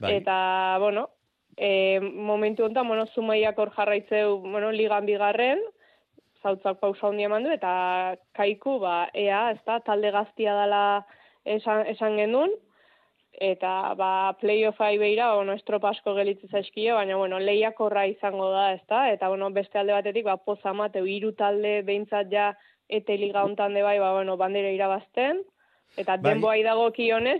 [0.00, 0.16] Bai.
[0.18, 1.08] Eta, bueno,
[1.56, 5.62] e, momentu honetan, bueno, Zumaiak hor jarraitzeu, bueno, ligan bigarren,
[6.42, 10.84] zautzak pausa handia eman du, eta kaiku, ba, ea, ez da, talde gaztia dela
[11.44, 12.52] esan, esan genuen,
[13.40, 18.84] eta ba, playoffai beira, bueno, estropa asko gelitzu zaizkio, baina, bueno, lehiakorra izango da, ez
[18.88, 22.52] da, eta, bueno, beste alde batetik, ba, poza mateu, hiru talde behintzat ja,
[22.88, 25.42] ete liga hontan de bai, ba, bueno, bandera irabazten,
[25.96, 26.32] eta Bai.
[26.32, 26.90] denboa idago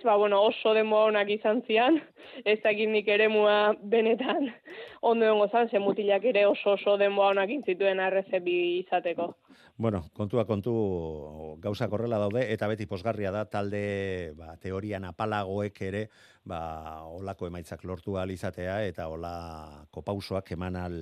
[0.04, 2.00] ba, bueno, oso denboa honak izan zian,
[2.44, 4.52] ez dakit nik ere mua benetan
[5.02, 8.46] ondo dengo zan, ze mutilak ere oso oso denboa honak intzituen RCB
[8.86, 9.34] izateko.
[9.76, 16.08] Bueno, kontua kontu gauza korrela daude, eta beti posgarria da talde ba, teorian apalagoek ere
[16.44, 21.00] ba, olako emaitzak lortu ahal izatea, eta olako pausoak eman al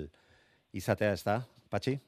[0.73, 1.99] izatea, ez da, Patxi?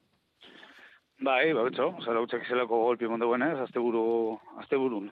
[1.24, 5.10] Bai, ba, betxo, zara utzak zelako golpi eman dagoen ez, azte buru, azte burun.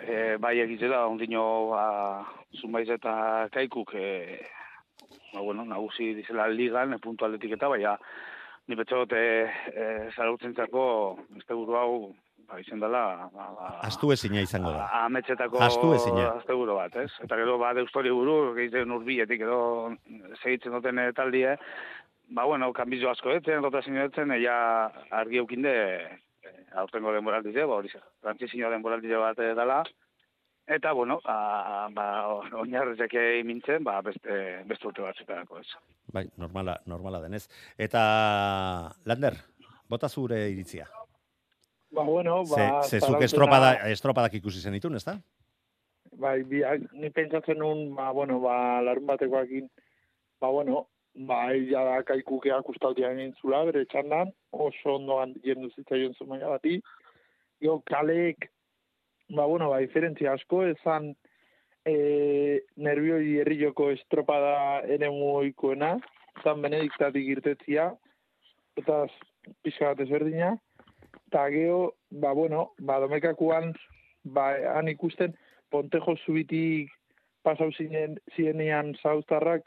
[0.00, 2.26] e, bai egitera, ondino, ba,
[2.60, 4.40] zumaiz eta kaikuk, e,
[5.32, 7.96] ba, bueno, nagusi dizela ligan, e, puntu aldetik eta, baina,
[8.66, 10.84] ni betxot, e, e, zarautzen txako,
[11.38, 11.94] este buru hau,
[12.50, 14.88] ba, izen dela, ba, ba, Astu ezina izango da.
[15.06, 16.32] ametxetako Astu ezina.
[16.40, 17.10] asteburu bat, ez?
[17.24, 19.60] Eta gero ba deustori buru, gehiago urbietik edo
[20.42, 21.54] segitzen duten taldie,
[22.28, 24.56] ba bueno, kanbizo asko etzen, rotazio etzen, eia
[25.10, 29.82] argi eukinde eh, aurtengo denboraldize, ba hori zer, frantzizio denboraldize bat eh, dela,
[30.66, 32.06] eta bueno, a, ba,
[32.60, 35.68] oinarrezek mintzen, ba beste, beste urte batzutarako, ez?
[36.12, 37.46] Bai, normala, normala denez.
[37.76, 38.02] Eta,
[39.04, 39.36] Lander,
[39.88, 40.88] bota zure iritzia.
[41.94, 42.82] Ba, bueno, ba...
[42.82, 45.18] ze zuk estropada, estropadak ikusi zenitun, ezta?
[46.18, 49.68] Bai, biak, ni pentsatzen nun, ba, bueno, ba, larun batekoakin,
[50.40, 56.14] ba, bueno, ba, ja da kaikukeak ustaldian egin zula, bere txandan, oso ondoan jendu zitzaion
[56.18, 56.80] zumaia bati.
[57.62, 58.48] Jo, kaleek,
[59.30, 61.12] ba, bueno, ba, diferentzia asko, ezan,
[61.86, 61.94] e,
[62.76, 65.94] nervioi herrioko estropada ere muikoena,
[66.42, 67.92] zan benediktatik irtetzia,
[68.80, 69.04] eta
[69.62, 70.54] pixka bat ezberdina,
[71.28, 73.72] eta geho, ba, bueno, ba, domekakuan,
[74.24, 75.36] ba, han ikusten,
[75.74, 76.92] Pontejo zubitik
[77.42, 79.64] pasau zinen, zienean zauztarrak,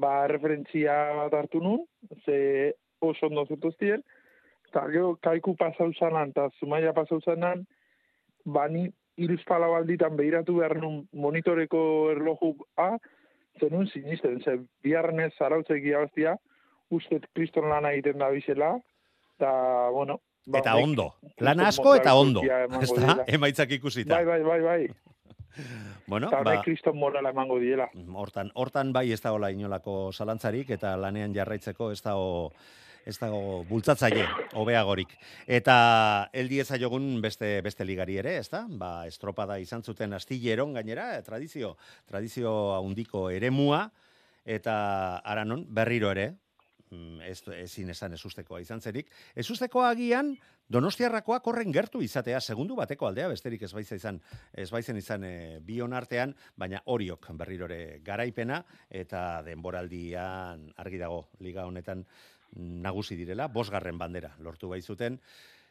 [0.00, 1.84] ba, referentzia bat hartu nun,
[2.24, 4.02] ze oso ondo zutuztien,
[4.68, 7.66] eta gero kaiku pasau zanan, eta zumaia pasau zanan,
[8.44, 8.88] ba, ni
[9.18, 11.80] iruz palau alditan behiratu behar nun monitoreko
[12.14, 12.92] erloju A,
[13.58, 16.36] zenun sinisten, ze biharnez zarautzek irabaztia,
[16.94, 18.76] ustet kriston lana egiten da bizela,
[19.36, 19.50] eta,
[19.94, 21.10] bueno, ba, Eta ondo.
[21.44, 22.42] Lan asko eta ondo.
[22.80, 23.22] Ezta?
[23.26, 24.14] Emaitzak ikusita.
[24.14, 24.82] Bai, bai, bai, bai.
[26.06, 27.88] Bueno, Eta ba, kriston morala emango diela.
[28.14, 32.52] hortan, hortan bai ez dagoela inolako zalantzarik eta lanean jarraitzeko ez dago
[33.08, 34.26] ez dago bultzatzaile
[34.60, 35.14] hobeagorik.
[35.46, 38.66] Eta heldi ezaiogun beste beste ligari ere, ezta?
[38.68, 41.76] Ba, estropada izan zuten astilleron gainera, tradizio,
[42.06, 43.86] tradizio handiko eremua
[44.44, 44.76] eta
[45.24, 46.34] aranon berriro ere,
[47.24, 49.10] ez ezin esan ezustekoa izan zerik.
[49.36, 50.36] Ezustekoa agian
[50.68, 54.18] Donostiarrakoak horren gertu izatea segundu bateko aldea besterik ez baiza izan
[54.52, 58.60] ez baizen izan e, bion artean, baina horiok berrirore garaipena
[58.90, 62.04] eta denboraldian argi dago liga honetan
[62.56, 65.18] nagusi direla, bosgarren bandera lortu bai zuten.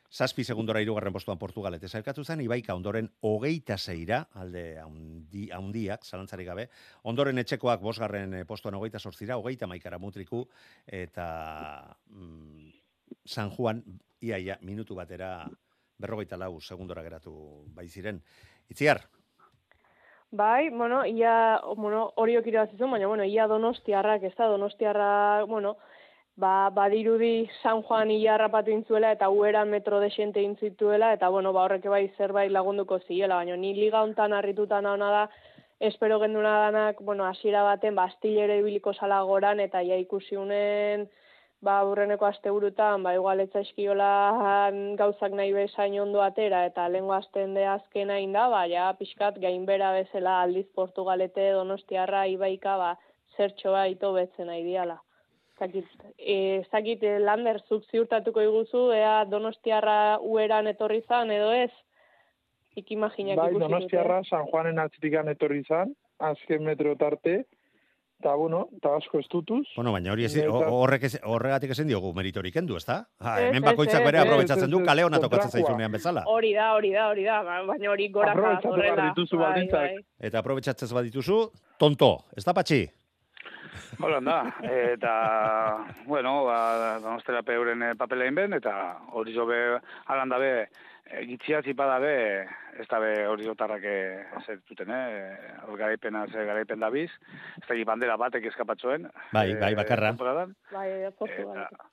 [0.08, 6.48] Zazpi segundora irugarren postuan Portugalete zailkatu zen, Ibaika ondoren hogeita zeira, alde haundi, haundiak, zalantzarik
[6.48, 6.70] gabe.
[7.04, 10.46] Ondoren etxekoak bosgarren eh, postuan hogeita sortzira, hogeita maikara mutriku,
[10.88, 11.28] eta
[12.08, 12.72] mm,
[13.26, 13.84] San Juan,
[14.22, 15.50] ia, ia, minutu batera
[16.00, 17.36] berrogeita lau segundora geratu
[17.76, 18.24] bai ziren.
[18.72, 19.04] Itziar,
[20.30, 25.78] Bai, bueno, ia, bueno, horiok irabazizun, baina, bueno, ia donostiarrak, ez da, donostiarrak, bueno,
[26.38, 31.64] ba, badirudi San Juan ia rapatu intzuela eta uera metro desente intzituela, eta, bueno, ba,
[31.66, 35.24] horrek bai zerbait lagunduko ziela, baina ni liga hontan harrituta nauna da,
[35.80, 41.08] espero genduna danak, bueno, hasiera baten, ba, astillero ibiliko zala goran, eta ja ikusi unen,
[41.62, 44.12] ba, burreneko asteburutan, ba, igual etzaizkiola
[45.02, 49.90] gauzak nahi bezain ondo atera, eta lehengo asten de azkena inda, ba, ja, pixkat gainbera
[49.98, 52.94] bezala aldiz Portugalete, Donostiarra, Ibaika, ba,
[53.36, 55.02] zertxo baito betzen nahi diala.
[55.60, 55.86] Zakit,
[56.22, 61.72] e, zakit e, Lander, zuk ziurtatuko iguzu, ea Donostiarra ueran etorri zan, edo ez?
[62.78, 67.40] Ik imaginak Bai, Donostiarra San Juanen atzitikan etorri zan, azken metro tarte,
[68.20, 69.64] eta bueno, eta asko estutuz.
[69.76, 73.08] bueno, baina hori Eta- horrek ez, horregatik ezin diogu meritorik kendu, ezta?
[73.20, 75.52] Ha, Ez, hemen ez, bakoitzak ez, bere ez, aprobetsatzen ez, du, ez, kale hona tokatzen
[75.52, 76.24] zaizunean bezala.
[76.28, 79.10] Hori da, hori da, hori da, ba- baina hori goraka horrela.
[79.10, 79.82] dituzu baldintzak.
[79.82, 80.06] bai.
[80.20, 82.86] Eta aprobetsatzen badituzu, tonto, ez da patxi?
[84.00, 85.14] Hola da, eta,
[86.06, 88.74] bueno, ba, donostera peuren eh, papelein ben, eta
[89.18, 89.58] hori zobe,
[90.14, 90.52] alan dabe,
[91.06, 92.14] e, gitzia zipa dabe,
[92.78, 93.86] ez dabe hori zotarrak
[94.46, 95.54] zer duten, eh?
[95.66, 97.10] Hor garaipena, zer garaipen dabiz,
[97.58, 99.10] ez da bandera batek eskapatzuen.
[99.34, 100.14] Bai, bai, eh, bakarra.
[100.14, 100.56] temporadan.
[100.72, 101.66] Bai, Portugal.
[101.68, 101.90] Eta,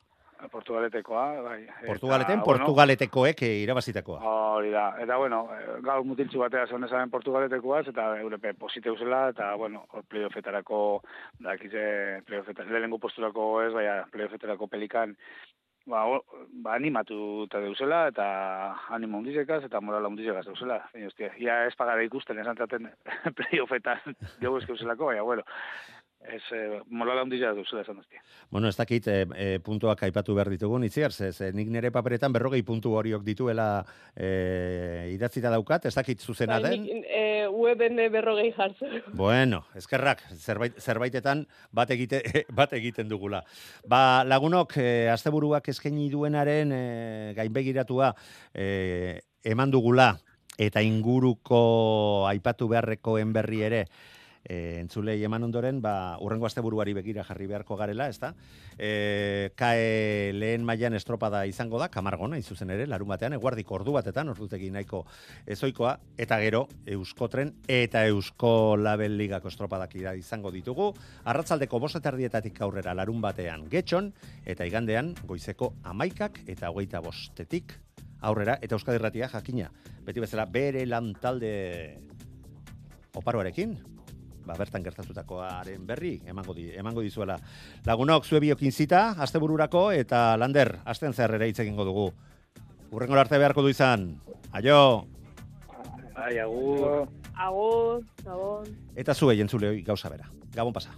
[0.52, 1.62] Portugaletekoa, bai.
[1.64, 4.20] Eta, Portugaleten, bueno, Portugaletekoek eh, irabazitakoa.
[4.58, 9.28] Hori da, eta bueno, eh, gaur mutiltzu batea zegoen esan Portugaletekoaz, eta Europe posite uzela,
[9.34, 11.02] eta bueno, playoffetarako,
[11.40, 15.16] dakize, playoffetarako, lehenengo posturako ez, baina playoffetarako pelikan,
[15.86, 16.24] ba, hor-
[16.64, 18.26] ba animatu eta deuzela, eta
[18.96, 22.88] animo hundizekaz, eta moral hundizekaz hostia, ia ez pagara ikusten, esan zaten
[23.38, 25.42] playoffetan, dugu eskeuzelako, baina, bueno,
[26.24, 28.22] ez, eh, moral hundizekaz deuzela esan duztia.
[28.50, 32.32] Bueno, ez dakit e, e, puntuak aipatu behar ditugun, itziar, ze, ze nik nire paperetan
[32.32, 33.84] berrogei puntu horiok dituela
[34.16, 36.82] e, idatzita daukat, ez dakit zuzena Bai, den.
[36.86, 39.02] nik, e, weben berrogei jartzen.
[39.12, 42.22] Bueno, eskerrak, zerbait, zerbaitetan bat, egite,
[42.58, 43.44] bat egiten dugula.
[43.88, 46.84] Ba, lagunok, e, asteburuak eskaini duenaren e,
[47.36, 48.14] gainbegiratua
[48.54, 50.14] e, eman dugula
[50.58, 53.86] eta inguruko aipatu beharrekoen berri ere
[54.44, 58.34] e, entzulei eman ondoren, ba, urrengo asteburuari begira jarri beharko garela, ezta?
[58.78, 64.28] E, kae lehen mailan estropada izango da, kamargon, zuzen ere, larun batean, eguardiko ordu batetan,
[64.28, 65.04] ordutegi nahiko
[65.46, 70.92] ezoikoa, eta gero, Euskotren eta Eusko Label Ligako estropadak izango ditugu,
[71.24, 74.12] arratzaldeko bostetardietatik aurrera larun batean getxon,
[74.44, 77.78] eta igandean goizeko amaikak eta hogeita bostetik
[78.24, 79.70] aurrera, eta Euskadi Ratia jakina.
[80.04, 81.52] Beti bezala, bere lan talde
[83.14, 83.76] oparoarekin,
[84.46, 87.38] ba, bertan gertatutakoaren berri emango di, emango dizuela.
[87.86, 92.10] Lagunok zue biokin zita astebururako eta lander asten zer ere hitz egingo dugu.
[92.94, 94.14] Urrengo arte beharko du izan.
[94.52, 95.06] Aio.
[96.14, 97.08] Ai, agur.
[97.34, 98.70] Agur, gabon.
[98.94, 100.30] Eta zue jentzule gauza bera.
[100.54, 100.94] Gabon pasa.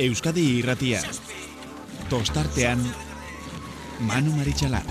[0.00, 1.02] Euskadi irratia.
[2.08, 2.80] Tostartean
[4.08, 4.86] Manu Maritxalar.